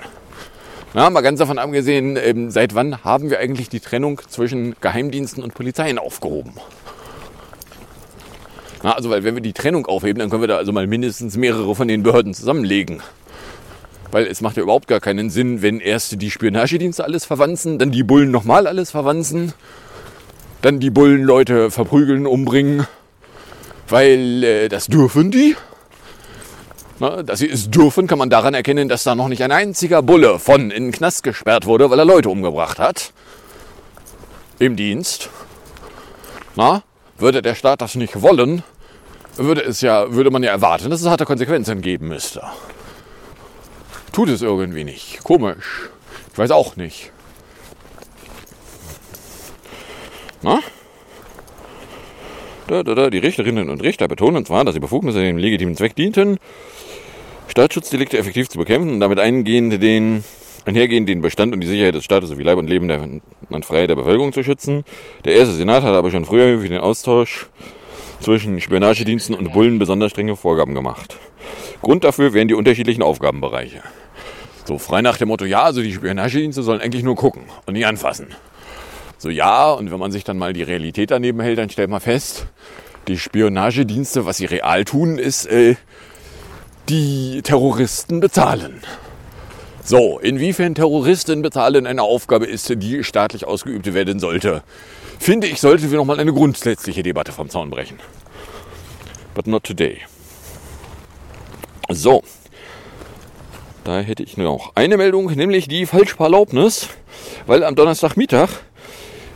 Na, 0.95 1.11
mal 1.11 1.21
ganz 1.21 1.39
davon 1.39 1.59
abgesehen, 1.59 2.17
ähm, 2.17 2.51
seit 2.51 2.75
wann 2.75 3.05
haben 3.05 3.29
wir 3.29 3.39
eigentlich 3.41 3.69
die 3.69 3.81
Trennung 3.81 4.21
zwischen 4.29 4.75
Geheimdiensten 4.81 5.43
und 5.43 5.53
Polizeien 5.53 5.99
aufgehoben? 5.99 6.55
Na, 8.83 8.93
also, 8.93 9.11
weil 9.11 9.25
wenn 9.25 9.35
wir 9.35 9.43
die 9.43 9.53
Trennung 9.53 9.87
aufheben, 9.87 10.21
dann 10.21 10.31
können 10.31 10.43
wir 10.43 10.49
da 10.49 10.57
also 10.57 10.73
mal 10.73 10.87
mindestens 10.87 11.37
mehrere 11.37 11.75
von 11.75 11.89
den 11.89 12.03
Behörden 12.03 12.33
zusammenlegen. 12.33 13.03
Weil 14.11 14.27
es 14.27 14.41
macht 14.41 14.57
ja 14.57 14.63
überhaupt 14.63 14.89
gar 14.89 15.01
keinen 15.01 15.29
Sinn, 15.29 15.61
wenn 15.61 15.81
erst 15.81 16.21
die 16.21 16.31
Spionagedienste 16.31 17.05
alles 17.05 17.25
verwanzen, 17.25 17.79
dann 17.79 17.91
die 17.91 18.03
Bullen 18.03 18.31
nochmal 18.31 18.67
alles 18.67 18.91
verwanzen, 18.91 19.53
dann 20.63 20.81
die 20.81 20.91
Bullen 20.91 21.23
Leute 21.23 21.71
verprügeln, 21.71 22.27
umbringen, 22.27 22.87
weil 23.89 24.43
äh, 24.45 24.69
das 24.69 24.87
dürfen 24.87 25.31
die. 25.31 25.57
Na, 27.01 27.23
dass 27.23 27.41
sie 27.41 27.49
es 27.49 27.71
dürfen, 27.71 28.07
kann 28.07 28.19
man 28.19 28.31
daran 28.31 28.55
erkennen, 28.55 28.89
dass 28.89 29.05
da 29.05 29.15
noch 29.15 29.29
nicht 29.29 29.43
ein 29.43 29.53
einziger 29.53 30.03
Bulle 30.03 30.39
von 30.39 30.71
in 30.71 30.85
den 30.85 30.93
Knast 30.93 31.23
gesperrt 31.23 31.67
wurde, 31.67 31.91
weil 31.91 31.99
er 31.99 32.05
Leute 32.05 32.29
umgebracht 32.29 32.79
hat. 32.79 33.13
Im 34.59 34.75
Dienst. 34.75 35.29
Na, 36.57 36.83
würde 37.19 37.43
der 37.43 37.55
Staat 37.55 37.83
das 37.83 37.95
nicht 37.95 38.21
wollen, 38.21 38.65
würde, 39.37 39.63
es 39.63 39.81
ja, 39.81 40.13
würde 40.13 40.31
man 40.31 40.43
ja 40.43 40.51
erwarten, 40.51 40.91
dass 40.91 41.01
es 41.01 41.07
harte 41.07 41.25
Konsequenzen 41.25 41.83
geben 41.83 42.09
müsste 42.09 42.43
tut 44.19 44.31
es 44.31 44.43
irgendwie 44.43 44.83
nicht. 44.83 45.23
Komisch. 45.23 45.91
Ich 46.33 46.39
weiß 46.39 46.51
auch 46.51 46.75
nicht. 46.75 47.13
Na? 50.43 50.59
Da, 52.67 52.83
da, 52.83 52.97
da. 52.97 53.11
Die 53.11 53.19
Richterinnen 53.19 53.71
und 53.71 53.81
Richter 53.81 54.09
betonen 54.09 54.45
zwar, 54.45 54.65
dass 54.65 54.75
die 54.75 54.81
Befugnisse 54.81 55.21
dem 55.21 55.39
legitimen 55.39 55.77
Zweck 55.77 55.95
dienten, 55.95 56.39
Staatsschutzdelikte 57.47 58.19
effektiv 58.19 58.49
zu 58.49 58.59
bekämpfen 58.59 58.95
und 58.95 58.99
damit 58.99 59.21
eingehend 59.21 59.81
den, 59.81 60.25
einhergehend 60.65 61.09
den 61.09 61.21
Bestand 61.21 61.55
und 61.55 61.61
die 61.61 61.69
Sicherheit 61.69 61.95
des 61.95 62.03
Staates 62.03 62.31
sowie 62.31 62.43
Leib 62.43 62.59
und 62.59 62.69
Leben 62.69 62.89
der, 62.89 63.01
und 63.51 63.65
Freiheit 63.65 63.91
der 63.91 63.95
Bevölkerung 63.95 64.33
zu 64.33 64.43
schützen. 64.43 64.83
Der 65.27 65.37
erste 65.37 65.55
Senat 65.55 65.85
hat 65.85 65.95
aber 65.95 66.11
schon 66.11 66.25
früher 66.25 66.59
für 66.59 66.69
den 66.69 66.81
Austausch 66.81 67.47
zwischen 68.19 68.61
Spionagediensten 68.61 69.37
und 69.37 69.53
Bullen 69.53 69.79
besonders 69.79 70.11
strenge 70.11 70.35
Vorgaben 70.35 70.75
gemacht. 70.75 71.17
Grund 71.83 72.03
dafür 72.03 72.33
wären 72.33 72.49
die 72.49 72.55
unterschiedlichen 72.55 73.05
Aufgabenbereiche. 73.05 73.81
So 74.69 74.77
frei 74.77 75.01
nach 75.01 75.17
dem 75.17 75.29
Motto, 75.29 75.47
ja, 75.47 75.63
also 75.63 75.81
die 75.81 75.95
Spionagedienste 75.95 76.63
sollen 76.63 76.83
eigentlich 76.83 77.03
nur 77.03 77.17
gucken 77.17 77.45
und 77.65 77.73
nicht 77.73 77.87
anfassen. 77.87 78.27
So 79.17 79.31
ja, 79.31 79.73
und 79.73 79.91
wenn 79.91 79.99
man 79.99 80.13
sich 80.13 80.25
dann 80.25 80.37
mal 80.37 80.53
die 80.53 80.63
Realität 80.63 81.11
daneben 81.11 81.41
hält, 81.41 81.57
dann 81.57 81.71
stellt 81.71 81.89
man 81.89 82.03
fest, 82.03 82.49
die 83.09 83.19
Spionagedienste, 83.19 84.27
was 84.27 84.37
sie 84.37 84.45
real 84.45 84.85
tun, 84.85 85.17
ist, 85.17 85.47
äh, 85.47 85.77
die 86.91 87.41
Terroristen 87.41 88.21
bezahlen. 88.21 88.83
So, 89.83 90.19
inwiefern 90.19 90.75
Terroristen 90.75 91.41
bezahlen 91.41 91.87
eine 91.87 92.03
Aufgabe 92.03 92.45
ist, 92.45 92.71
die 92.77 93.03
staatlich 93.05 93.47
ausgeübt 93.47 93.95
werden 93.95 94.19
sollte, 94.19 94.63
finde 95.19 95.47
ich, 95.47 95.63
sollten 95.63 95.91
wir 95.91 95.97
nochmal 95.97 96.21
eine 96.21 96.35
grundsätzliche 96.35 97.03
Debatte 97.03 97.33
vom 97.33 97.49
Zaun 97.49 97.71
brechen. 97.71 97.99
But 99.35 99.47
not 99.47 99.65
today. 99.65 100.03
So, 101.89 102.23
da 103.89 104.01
hätte 104.01 104.23
ich 104.23 104.37
noch 104.37 104.73
eine 104.75 104.99
Meldung, 104.99 105.33
nämlich 105.35 105.67
die 105.67 105.87
Falschverlaubnis, 105.87 106.89
weil 107.47 107.65
am 107.65 107.75
Donnerstagmittag 107.75 108.51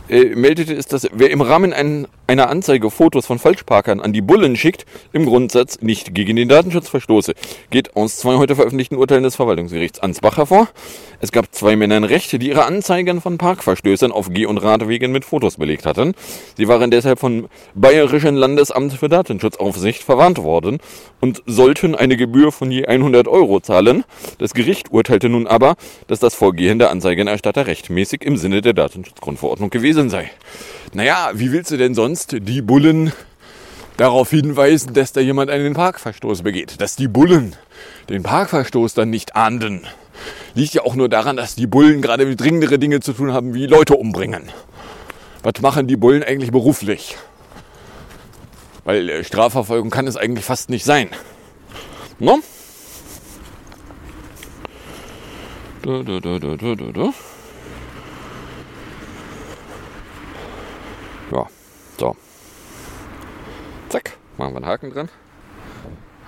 äh, 0.09 0.35
meldete 0.35 0.75
es, 0.75 0.85
dass 0.85 1.07
wer 1.11 1.31
im 1.31 1.41
Rahmen 1.41 1.73
ein, 1.73 2.07
einer 2.27 2.49
Anzeige 2.49 2.91
Fotos 2.91 3.25
von 3.25 3.39
Falschparkern 3.39 3.99
an 3.99 4.13
die 4.13 4.21
Bullen 4.21 4.55
schickt, 4.55 4.85
im 5.11 5.25
Grundsatz 5.25 5.81
nicht 5.81 6.13
gegen 6.13 6.35
den 6.35 6.49
Datenschutz 6.49 6.87
verstoße. 6.87 7.33
Geht 7.71 7.95
aus 7.95 8.17
zwei 8.17 8.35
heute 8.35 8.55
veröffentlichten 8.55 8.97
Urteilen 8.97 9.23
des 9.23 9.35
Verwaltungsgerichts 9.35 10.01
Ansbach 10.01 10.37
hervor. 10.37 10.67
Es 11.19 11.31
gab 11.31 11.53
zwei 11.55 11.75
Männer 11.75 11.97
in 11.97 12.03
Recht, 12.03 12.31
die 12.33 12.47
ihre 12.47 12.65
Anzeigen 12.65 13.21
von 13.21 13.39
Parkverstößen 13.39 14.11
auf 14.11 14.29
Geh- 14.29 14.45
und 14.45 14.57
Radwegen 14.59 15.11
mit 15.11 15.25
Fotos 15.25 15.57
belegt 15.57 15.85
hatten. 15.85 16.13
Sie 16.57 16.67
waren 16.67 16.91
deshalb 16.91 17.17
vom 17.17 17.47
Bayerischen 17.73 18.35
Landesamt 18.35 18.93
für 18.93 19.09
Datenschutzaufsicht 19.09 20.03
verwarnt 20.03 20.37
worden 20.43 20.79
und 21.23 21.41
sollten 21.45 21.95
eine 21.95 22.17
Gebühr 22.17 22.51
von 22.51 22.69
je 22.69 22.85
100 22.85 23.29
Euro 23.29 23.61
zahlen. 23.61 24.03
Das 24.39 24.53
Gericht 24.53 24.91
urteilte 24.91 25.29
nun 25.29 25.47
aber, 25.47 25.77
dass 26.07 26.19
das 26.19 26.35
Vorgehen 26.35 26.79
der 26.79 26.91
Anzeigenerstatter 26.91 27.65
rechtmäßig 27.65 28.25
im 28.25 28.35
Sinne 28.35 28.59
der 28.59 28.73
Datenschutzgrundverordnung 28.73 29.69
gewesen 29.69 30.09
sei. 30.09 30.29
Naja, 30.91 31.31
wie 31.33 31.53
willst 31.53 31.71
du 31.71 31.77
denn 31.77 31.95
sonst 31.95 32.35
die 32.41 32.61
Bullen 32.61 33.13
darauf 33.95 34.31
hinweisen, 34.31 34.93
dass 34.93 35.13
da 35.13 35.21
jemand 35.21 35.49
einen 35.49 35.75
Parkverstoß 35.75 36.41
begeht, 36.41 36.81
dass 36.81 36.97
die 36.97 37.07
Bullen 37.07 37.55
den 38.09 38.23
Parkverstoß 38.23 38.93
dann 38.93 39.09
nicht 39.09 39.37
ahnden. 39.37 39.87
Liegt 40.55 40.73
ja 40.73 40.81
auch 40.81 40.95
nur 40.95 41.07
daran, 41.07 41.37
dass 41.37 41.55
die 41.55 41.67
Bullen 41.67 42.01
gerade 42.01 42.35
dringendere 42.35 42.79
Dinge 42.79 42.99
zu 42.99 43.13
tun 43.13 43.31
haben, 43.31 43.53
wie 43.53 43.65
Leute 43.65 43.95
umbringen. 43.95 44.49
Was 45.41 45.61
machen 45.61 45.87
die 45.87 45.95
Bullen 45.95 46.21
eigentlich 46.21 46.51
beruflich? 46.51 47.15
Weil 48.85 49.09
äh, 49.09 49.23
Strafverfolgung 49.23 49.89
kann 49.89 50.07
es 50.07 50.17
eigentlich 50.17 50.45
fast 50.45 50.69
nicht 50.69 50.83
sein. 50.85 51.09
No? 52.19 52.39
Da, 55.81 56.01
da, 56.01 56.19
da. 56.19 57.13
Ja, 61.31 61.47
so. 61.99 62.15
Zack, 63.89 64.17
machen 64.37 64.53
wir 64.53 64.57
einen 64.57 64.65
Haken 64.65 64.91
dran. 64.91 65.09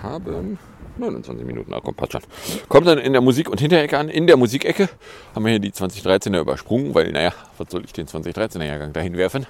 Haben 0.02 0.58
29 0.98 1.46
Minuten, 1.46 1.72
ah, 1.74 1.80
komm, 1.82 1.94
passt 1.94 2.12
schon. 2.12 2.22
Kommt 2.68 2.86
dann 2.86 2.98
in 2.98 3.12
der 3.12 3.22
Musik- 3.22 3.48
und 3.48 3.60
Hinterecke 3.60 3.98
an. 3.98 4.08
In 4.08 4.26
der 4.26 4.36
Musikecke 4.36 4.88
haben 5.34 5.44
wir 5.44 5.50
hier 5.50 5.60
die 5.60 5.72
2013er 5.72 6.40
übersprungen, 6.40 6.94
weil, 6.94 7.12
naja, 7.12 7.32
was 7.58 7.68
soll 7.70 7.84
ich 7.84 7.92
den 7.92 8.06
2013er 8.06 8.64
Jahrgang 8.64 8.92
dahin 8.92 9.16
werfen? 9.16 9.46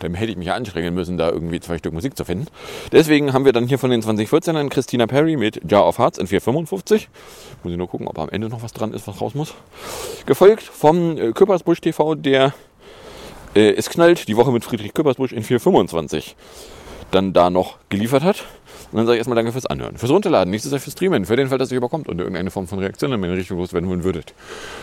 Dann 0.00 0.14
hätte 0.14 0.32
ich 0.32 0.36
mich 0.36 0.46
ja 0.46 0.54
anstrengen 0.54 0.94
müssen, 0.94 1.16
da 1.16 1.30
irgendwie 1.30 1.60
zwei 1.60 1.78
Stück 1.78 1.92
Musik 1.92 2.16
zu 2.16 2.24
finden. 2.24 2.46
Deswegen 2.92 3.32
haben 3.32 3.44
wir 3.44 3.52
dann 3.52 3.66
hier 3.66 3.78
von 3.78 3.90
den 3.90 4.02
2014ern 4.02 4.68
Christina 4.68 5.06
Perry 5.06 5.36
mit 5.36 5.60
Jar 5.70 5.86
of 5.86 5.98
Hearts 5.98 6.18
in 6.18 6.26
455. 6.26 7.08
Muss 7.62 7.72
ich 7.72 7.78
nur 7.78 7.88
gucken, 7.88 8.06
ob 8.06 8.18
am 8.18 8.28
Ende 8.28 8.48
noch 8.48 8.62
was 8.62 8.72
dran 8.72 8.92
ist, 8.92 9.06
was 9.08 9.20
raus 9.20 9.34
muss. 9.34 9.54
Gefolgt 10.26 10.62
vom 10.62 11.18
äh, 11.18 11.32
Küppersbusch 11.32 11.80
TV, 11.80 12.14
der 12.14 12.54
äh, 13.54 13.72
es 13.72 13.90
knallt, 13.90 14.28
die 14.28 14.36
Woche 14.36 14.52
mit 14.52 14.64
Friedrich 14.64 14.94
Küppersbusch 14.94 15.32
in 15.32 15.42
425 15.42 16.36
dann 17.10 17.32
da 17.32 17.50
noch 17.50 17.78
geliefert 17.88 18.22
hat. 18.22 18.44
Und 18.94 18.98
dann 18.98 19.06
sage 19.06 19.16
ich 19.16 19.18
erstmal 19.18 19.34
danke 19.34 19.50
fürs 19.50 19.66
Anhören, 19.66 19.96
fürs 19.96 20.12
Runterladen, 20.12 20.52
nächstes 20.52 20.70
Jahr 20.70 20.80
fürs 20.80 20.92
Streamen, 20.92 21.24
für 21.24 21.34
den 21.34 21.48
Fall, 21.48 21.58
dass 21.58 21.72
ihr 21.72 21.78
überkommt 21.78 22.08
und 22.08 22.20
irgendeine 22.20 22.52
Form 22.52 22.68
von 22.68 22.78
Reaktion 22.78 23.10
in 23.10 23.18
meine 23.18 23.36
Richtung 23.36 23.58
loswerden 23.58 23.90
wollen 23.90 24.04
würdet. 24.04 24.34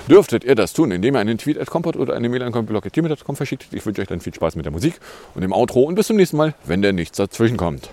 Dürftet 0.09 0.43
ihr 0.43 0.55
das 0.55 0.74
tun, 0.74 0.91
indem 0.91 1.16
ihr 1.16 1.22
einen 1.22 1.38
Tweet 1.38 1.57
at 1.57 1.70
Kompott 1.70 1.95
oder 1.95 2.14
eine 2.14 2.28
Mail 2.28 2.43
an 2.43 2.51
kompott.com 2.51 3.36
verschickt. 3.38 3.68
Ich 3.72 3.86
wünsche 3.86 4.01
euch 4.01 4.09
dann 4.09 4.20
viel 4.20 4.34
Spaß 4.34 4.57
mit 4.57 4.66
der 4.66 4.74
Musik 4.74 4.99
und 5.34 5.43
dem 5.43 5.53
Outro 5.53 5.84
und 5.84 5.95
bis 5.95 6.07
zum 6.07 6.18
nächsten 6.18 6.36
Mal, 6.36 6.55
wenn 6.66 6.82
der 6.82 6.91
nichts 6.91 7.16
dazwischen 7.16 7.55
kommt. 7.55 7.89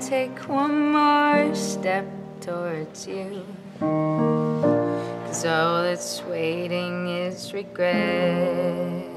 Take 0.00 0.48
one 0.48 0.92
more 0.92 1.52
step 1.54 2.06
towards 2.40 3.08
you. 3.08 3.42
Cause 3.80 5.44
all 5.44 5.82
that's 5.82 6.22
waiting 6.22 7.08
is 7.08 7.52
regret. 7.52 9.15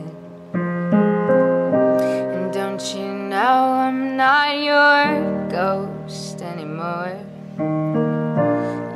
Don't 2.59 2.93
you 2.93 3.13
know 3.13 3.61
I'm 3.87 4.17
not 4.17 4.57
your 4.59 5.47
ghost 5.47 6.41
anymore? 6.41 7.17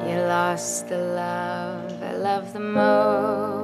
You 0.05 0.17
lost 0.27 0.89
the 0.89 0.97
love 0.97 2.03
I 2.03 2.13
love 2.13 2.51
the 2.51 2.59
most. 2.59 3.62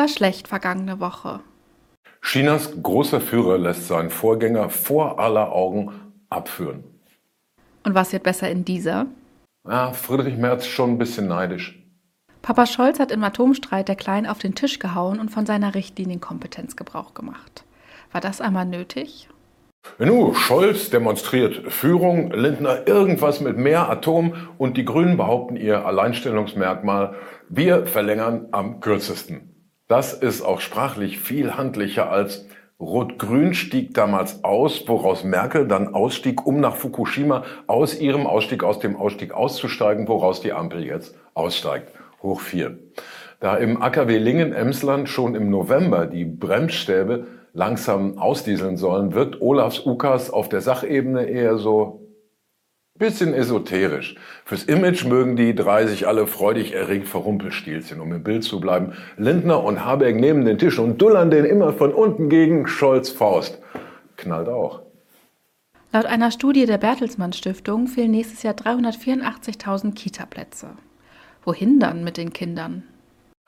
War 0.00 0.08
schlecht 0.08 0.48
vergangene 0.48 0.98
Woche? 0.98 1.40
Chinas 2.22 2.70
großer 2.82 3.20
Führer 3.20 3.58
lässt 3.58 3.86
seinen 3.86 4.08
Vorgänger 4.08 4.70
vor 4.70 5.18
aller 5.18 5.52
Augen 5.52 5.92
abführen. 6.30 6.84
Und 7.84 7.94
was 7.94 8.10
wird 8.10 8.22
besser 8.22 8.50
in 8.50 8.64
dieser? 8.64 9.04
Ja, 9.68 9.92
Friedrich 9.92 10.38
Merz 10.38 10.64
schon 10.64 10.92
ein 10.92 10.98
bisschen 10.98 11.28
neidisch. 11.28 11.78
Papa 12.40 12.64
Scholz 12.64 12.98
hat 12.98 13.12
im 13.12 13.22
Atomstreit 13.22 13.88
der 13.88 13.94
Kleinen 13.94 14.26
auf 14.26 14.38
den 14.38 14.54
Tisch 14.54 14.78
gehauen 14.78 15.20
und 15.20 15.30
von 15.30 15.44
seiner 15.44 15.74
Richtlinienkompetenz 15.74 16.76
Gebrauch 16.76 17.12
gemacht. 17.12 17.64
War 18.10 18.22
das 18.22 18.40
einmal 18.40 18.64
nötig? 18.64 19.28
Nu, 19.98 20.32
Scholz 20.32 20.88
demonstriert 20.88 21.70
Führung, 21.70 22.30
Lindner 22.30 22.88
irgendwas 22.88 23.42
mit 23.42 23.58
mehr 23.58 23.90
Atom 23.90 24.32
und 24.56 24.78
die 24.78 24.86
Grünen 24.86 25.18
behaupten 25.18 25.56
ihr 25.56 25.84
Alleinstellungsmerkmal, 25.84 27.16
wir 27.50 27.86
verlängern 27.86 28.48
am 28.52 28.80
kürzesten. 28.80 29.49
Das 29.90 30.12
ist 30.12 30.42
auch 30.42 30.60
sprachlich 30.60 31.18
viel 31.18 31.56
handlicher 31.56 32.12
als 32.12 32.46
Rot-Grün 32.78 33.54
stieg 33.54 33.92
damals 33.92 34.44
aus, 34.44 34.84
woraus 34.86 35.24
Merkel 35.24 35.66
dann 35.66 35.92
ausstieg, 35.96 36.46
um 36.46 36.60
nach 36.60 36.76
Fukushima 36.76 37.42
aus 37.66 37.98
ihrem 37.98 38.24
Ausstieg 38.24 38.62
aus 38.62 38.78
dem 38.78 38.94
Ausstieg 38.94 39.34
auszusteigen, 39.34 40.06
woraus 40.06 40.40
die 40.42 40.52
Ampel 40.52 40.84
jetzt 40.84 41.16
aussteigt. 41.34 41.88
Hoch 42.22 42.40
vier. 42.40 42.78
Da 43.40 43.56
im 43.56 43.82
AKW 43.82 44.16
Lingen-Emsland 44.18 45.08
schon 45.08 45.34
im 45.34 45.50
November 45.50 46.06
die 46.06 46.24
Bremsstäbe 46.24 47.26
langsam 47.52 48.16
ausdieseln 48.16 48.76
sollen, 48.76 49.12
wirkt 49.12 49.40
Olafs 49.40 49.84
Ukas 49.84 50.30
auf 50.30 50.48
der 50.48 50.60
Sachebene 50.60 51.24
eher 51.24 51.58
so 51.58 51.99
bisschen 53.00 53.34
esoterisch. 53.34 54.14
Fürs 54.44 54.62
Image 54.62 55.04
mögen 55.04 55.34
die 55.34 55.56
drei 55.56 55.86
sich 55.86 56.06
alle 56.06 56.28
freudig 56.28 56.74
erregt 56.74 57.08
verrumpelstilzchen, 57.08 58.00
um 58.00 58.12
im 58.12 58.22
Bild 58.22 58.44
zu 58.44 58.60
bleiben. 58.60 58.92
Lindner 59.16 59.64
und 59.64 59.84
Habeck 59.84 60.14
nehmen 60.14 60.44
den 60.44 60.58
Tisch 60.58 60.78
und 60.78 61.02
dullern 61.02 61.32
den 61.32 61.44
immer 61.44 61.72
von 61.72 61.92
unten 61.92 62.28
gegen 62.28 62.68
Scholz 62.68 63.10
Faust. 63.10 63.58
Knallt 64.16 64.48
auch. 64.48 64.82
Laut 65.92 66.06
einer 66.06 66.30
Studie 66.30 66.66
der 66.66 66.78
Bertelsmann 66.78 67.32
Stiftung 67.32 67.88
fehlen 67.88 68.12
nächstes 68.12 68.44
Jahr 68.44 68.54
384.000 68.54 69.94
Kita-Plätze. 69.94 70.68
Wohin 71.44 71.80
dann 71.80 72.04
mit 72.04 72.16
den 72.16 72.32
Kindern? 72.32 72.84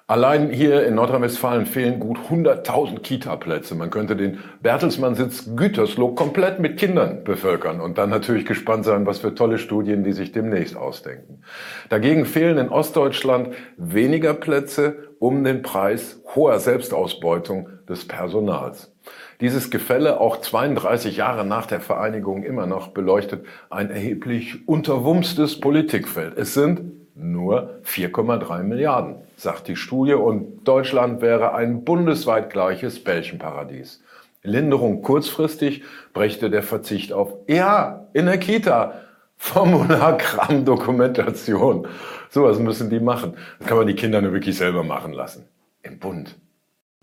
Allein 0.09 0.50
hier 0.50 0.84
in 0.84 0.96
Nordrhein-Westfalen 0.96 1.64
fehlen 1.64 2.00
gut 2.00 2.18
100.000 2.28 3.00
Kita-Plätze. 3.00 3.74
Man 3.74 3.90
könnte 3.90 4.16
den 4.16 4.40
Bertelsmann-Sitz 4.61 5.50
Gütersloh 5.57 6.14
komplett 6.14 6.59
mit 6.59 6.76
Kindern 6.76 7.24
bevölkern 7.24 7.80
und 7.80 7.98
dann 7.98 8.11
natürlich 8.11 8.44
gespannt 8.44 8.84
sein, 8.84 9.07
was 9.07 9.20
für 9.20 9.34
tolle 9.34 9.59
Studien 9.59 10.05
die 10.05 10.12
sich 10.12 10.32
demnächst 10.32 10.76
ausdenken. 10.76 11.42
Dagegen 11.88 12.26
fehlen 12.26 12.59
in 12.59 12.68
Ostdeutschland 12.68 13.55
weniger 13.76 14.34
Plätze 14.34 15.14
um 15.18 15.44
den 15.44 15.62
Preis 15.62 16.20
hoher 16.34 16.59
Selbstausbeutung 16.59 17.68
des 17.88 18.07
Personals. 18.09 18.92
Dieses 19.40 19.70
Gefälle, 19.70 20.20
auch 20.20 20.40
32 20.40 21.16
Jahre 21.16 21.44
nach 21.44 21.66
der 21.66 21.80
Vereinigung 21.80 22.42
immer 22.42 22.66
noch, 22.66 22.88
beleuchtet 22.88 23.44
ein 23.70 23.90
erheblich 23.90 24.66
unterwumstes 24.66 25.61
Politikfeld. 25.61 26.36
Es 26.36 26.55
sind 26.55 27.01
nur 27.14 27.80
4,3 27.84 28.62
Milliarden, 28.62 29.16
sagt 29.36 29.68
die 29.68 29.76
Studie, 29.76 30.14
und 30.14 30.64
Deutschland 30.64 31.20
wäre 31.20 31.54
ein 31.54 31.84
bundesweit 31.84 32.50
gleiches 32.50 33.02
Bällchenparadies. 33.02 34.02
Linderung 34.42 35.02
kurzfristig 35.02 35.82
brächte 36.12 36.50
der 36.50 36.62
Verzicht 36.62 37.12
auf, 37.12 37.34
ja, 37.46 38.08
in 38.12 38.26
der 38.26 38.38
Kita, 38.38 38.94
Formularkram, 39.36 40.64
Dokumentation. 40.64 41.86
Sowas 42.30 42.58
müssen 42.58 42.90
die 42.90 43.00
machen. 43.00 43.34
Das 43.58 43.68
kann 43.68 43.76
man 43.76 43.86
die 43.86 43.94
Kinder 43.94 44.20
nur 44.22 44.32
wirklich 44.32 44.56
selber 44.56 44.82
machen 44.82 45.12
lassen. 45.12 45.48
Im 45.82 45.98
Bund. 45.98 46.36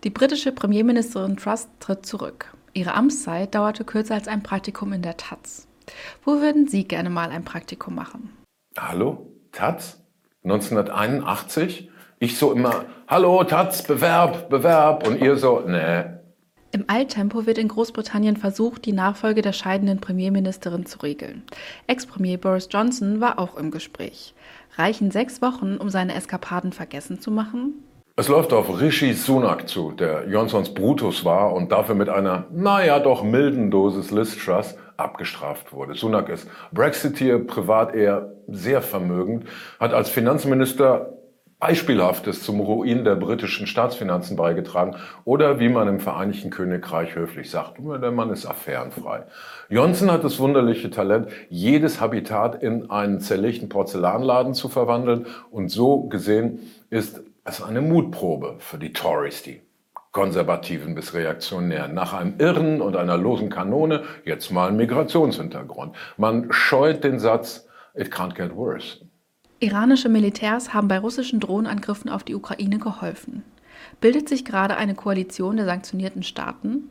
Die 0.04 0.10
britische 0.10 0.54
Premierministerin 0.54 1.36
Truss 1.36 1.68
tritt 1.80 2.06
zurück. 2.06 2.54
Ihre 2.74 2.94
Amtszeit 2.94 3.54
dauerte 3.54 3.84
kürzer 3.84 4.16
als 4.16 4.28
ein 4.28 4.42
Praktikum 4.42 4.94
in 4.94 5.02
der 5.02 5.18
Taz. 5.18 5.68
Wo 6.24 6.40
würden 6.40 6.68
Sie 6.68 6.86
gerne 6.86 7.10
mal 7.10 7.30
ein 7.30 7.44
Praktikum 7.44 7.96
machen? 7.96 8.30
Hallo? 8.78 9.28
Taz? 9.60 10.02
1981? 10.46 11.90
Ich 12.20 12.38
so 12.38 12.54
immer, 12.54 12.86
hallo 13.10 13.44
Taz, 13.44 13.84
Bewerb, 13.84 14.50
Bewerb. 14.50 15.06
Und 15.06 15.20
ihr 15.22 15.36
so, 15.36 15.64
nee. 15.68 16.04
Im 16.72 16.86
Eiltempo 16.88 17.46
wird 17.46 17.58
in 17.58 17.68
Großbritannien 17.68 18.38
versucht, 18.38 18.86
die 18.86 18.94
Nachfolge 18.94 19.42
der 19.42 19.52
scheidenden 19.52 20.00
Premierministerin 20.00 20.86
zu 20.86 21.00
regeln. 21.00 21.44
Ex-Premier 21.88 22.38
Boris 22.38 22.70
Johnson 22.72 23.20
war 23.20 23.38
auch 23.38 23.58
im 23.58 23.70
Gespräch. 23.70 24.34
Reichen 24.78 25.12
sechs 25.12 25.42
Wochen, 25.42 25.76
um 25.76 25.90
seine 25.90 26.16
Eskapaden 26.16 26.72
vergessen 26.72 27.20
zu 27.20 27.30
machen? 27.30 27.84
Es 28.16 28.30
läuft 28.30 28.54
auf 28.54 28.80
Rishi 28.80 29.14
Sunak 29.14 29.68
zu, 29.68 29.92
der 29.92 30.30
Johnsons 30.30 30.74
Brutus 30.74 31.26
war 31.26 31.54
und 31.54 31.74
dafür 31.74 31.96
mit 31.96 32.08
einer, 32.08 32.46
naja, 32.52 33.00
doch 33.00 33.24
milden 33.24 33.72
Dosis 33.72 34.12
Liz 34.12 34.38
Truss 34.38 34.76
abgestraft 35.00 35.74
wurde. 35.74 35.96
Sunak 35.96 36.30
ist 36.30 36.48
Brexiteer, 36.72 37.40
privat 37.40 37.96
eher 37.96 38.34
sehr 38.48 38.82
vermögend, 38.82 39.46
hat 39.80 39.94
als 39.94 40.10
Finanzminister 40.10 41.14
Beispielhaftes 41.60 42.42
zum 42.44 42.62
Ruin 42.62 43.04
der 43.04 43.16
britischen 43.16 43.68
Staatsfinanzen 43.68 44.38
beigetragen 44.38 44.96
oder 45.26 45.60
wie 45.60 45.68
man 45.68 45.90
im 45.90 46.00
Vereinigten 46.00 46.52
Königreich 46.52 47.16
höflich 47.16 47.52
sagt, 47.52 47.80
der 47.80 48.12
Mann 48.12 48.30
ist 48.30 48.46
affärenfrei. 48.46 49.26
Johnson 49.68 50.10
hat 50.10 50.24
das 50.24 50.40
wunderliche 50.40 50.90
Talent, 50.90 51.28
jedes 51.50 52.00
Habitat 52.00 52.64
in 52.64 52.90
einen 52.90 53.20
zerlegten 53.20 53.68
Porzellanladen 53.68 54.54
zu 54.54 54.70
verwandeln 54.70 55.28
und 55.52 55.68
so 55.68 56.04
gesehen 56.04 56.60
ist 56.90 57.22
es 57.44 57.62
eine 57.62 57.82
Mutprobe 57.82 58.56
für 58.60 58.78
die 58.78 58.94
Tories, 58.94 59.44
die 59.44 59.62
Konservativen 60.12 60.96
bis 60.96 61.14
Reaktionären. 61.14 61.94
Nach 61.94 62.14
einem 62.14 62.36
Irren 62.40 62.82
und 62.82 62.96
einer 62.96 63.18
losen 63.18 63.50
Kanone 63.50 64.04
jetzt 64.26 64.52
mal 64.52 64.70
ein 64.70 64.76
Migrationshintergrund. 64.76 65.96
Man 66.18 66.52
scheut 66.52 67.04
den 67.04 67.20
Satz, 67.20 67.68
it 67.94 68.12
can't 68.12 68.34
get 68.34 68.56
worse. 68.56 68.98
Iranische 69.60 70.10
Militärs 70.10 70.74
haben 70.74 70.88
bei 70.88 70.98
russischen 70.98 71.40
Drohnenangriffen 71.40 72.10
auf 72.10 72.24
die 72.24 72.34
Ukraine 72.34 72.80
geholfen. 72.80 73.44
Bildet 74.02 74.30
sich 74.30 74.46
gerade 74.46 74.78
eine 74.78 74.96
Koalition 74.96 75.58
der 75.58 75.66
sanktionierten 75.66 76.24
Staaten? 76.24 76.90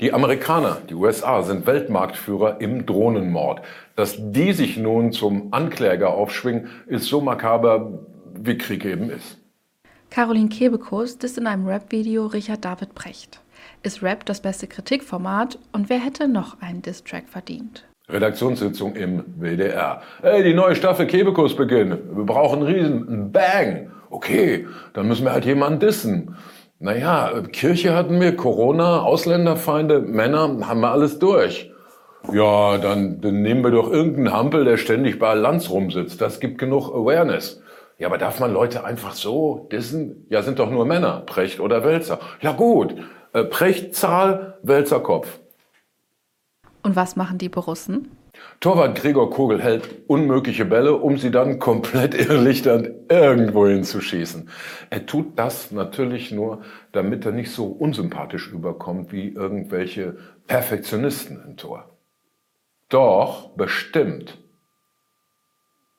Die 0.00 0.12
Amerikaner, 0.12 0.78
die 0.88 0.94
USA, 0.94 1.42
sind 1.42 1.66
Weltmarktführer 1.66 2.60
im 2.60 2.86
Drohnenmord. 2.86 3.62
Dass 3.96 4.16
die 4.18 4.52
sich 4.52 4.76
nun 4.76 5.12
zum 5.12 5.52
Ankläger 5.52 6.14
aufschwingen, 6.14 6.68
ist 6.86 7.06
so 7.06 7.20
makaber, 7.20 7.98
wie 8.34 8.56
Krieg 8.56 8.84
eben 8.84 9.10
ist. 9.10 9.39
Caroline 10.10 10.48
Kebekus 10.48 11.18
disst 11.18 11.38
in 11.38 11.46
einem 11.46 11.68
Rap-Video 11.68 12.26
Richard 12.26 12.64
David 12.64 12.96
Brecht. 12.96 13.40
Ist 13.84 14.02
Rap 14.02 14.26
das 14.26 14.40
beste 14.40 14.66
Kritikformat 14.66 15.56
und 15.72 15.88
wer 15.88 16.00
hätte 16.00 16.26
noch 16.26 16.60
einen 16.60 16.82
Diss-Track 16.82 17.28
verdient? 17.28 17.84
Redaktionssitzung 18.08 18.96
im 18.96 19.22
WDR. 19.38 20.02
Ey, 20.22 20.42
die 20.42 20.52
neue 20.52 20.74
Staffel 20.74 21.06
Kebekus 21.06 21.54
beginnt. 21.54 21.96
Wir 22.12 22.24
brauchen 22.24 22.58
einen 22.58 22.74
riesen 22.74 23.30
Bang. 23.30 23.92
Okay, 24.10 24.66
dann 24.94 25.06
müssen 25.06 25.24
wir 25.24 25.32
halt 25.32 25.44
jemanden 25.44 25.78
dissen. 25.78 26.34
Naja, 26.80 27.42
Kirche 27.52 27.94
hatten 27.94 28.20
wir, 28.20 28.34
Corona, 28.34 29.02
Ausländerfeinde, 29.02 30.00
Männer, 30.00 30.66
haben 30.66 30.80
wir 30.80 30.90
alles 30.90 31.20
durch. 31.20 31.70
Ja, 32.32 32.78
dann, 32.78 33.20
dann 33.20 33.42
nehmen 33.42 33.62
wir 33.62 33.70
doch 33.70 33.92
irgendeinen 33.92 34.32
Hampel, 34.32 34.64
der 34.64 34.76
ständig 34.76 35.20
bei 35.20 35.34
Lanz 35.34 35.70
rumsitzt. 35.70 36.20
Das 36.20 36.40
gibt 36.40 36.58
genug 36.58 36.88
Awareness. 36.88 37.62
Ja, 38.00 38.06
aber 38.08 38.16
darf 38.16 38.40
man 38.40 38.50
Leute 38.50 38.82
einfach 38.82 39.12
so 39.12 39.68
dissen? 39.70 40.24
Ja, 40.30 40.42
sind 40.42 40.58
doch 40.58 40.70
nur 40.70 40.86
Männer, 40.86 41.22
Precht 41.26 41.60
oder 41.60 41.84
Wälzer. 41.84 42.18
Ja 42.40 42.52
gut, 42.52 42.94
äh, 43.34 43.44
Precht 43.44 43.94
Zahl, 43.94 44.58
Wälzer 44.62 45.00
Kopf. 45.00 45.38
Und 46.82 46.96
was 46.96 47.14
machen 47.14 47.36
die 47.36 47.50
Borussen? 47.50 48.08
Torwart 48.60 48.96
Gregor 48.96 49.28
Kogel 49.28 49.60
hält 49.60 49.86
unmögliche 50.06 50.64
Bälle, 50.64 50.94
um 50.94 51.18
sie 51.18 51.30
dann 51.30 51.58
komplett 51.58 52.14
irrlichternd 52.18 52.90
irgendwo 53.10 53.66
hinzuschießen. 53.66 54.48
Er 54.88 55.04
tut 55.04 55.38
das 55.38 55.70
natürlich 55.70 56.32
nur, 56.32 56.62
damit 56.92 57.26
er 57.26 57.32
nicht 57.32 57.50
so 57.50 57.66
unsympathisch 57.66 58.50
überkommt 58.50 59.12
wie 59.12 59.28
irgendwelche 59.28 60.16
Perfektionisten 60.46 61.42
im 61.46 61.58
Tor. 61.58 61.84
Doch, 62.88 63.50
bestimmt 63.50 64.38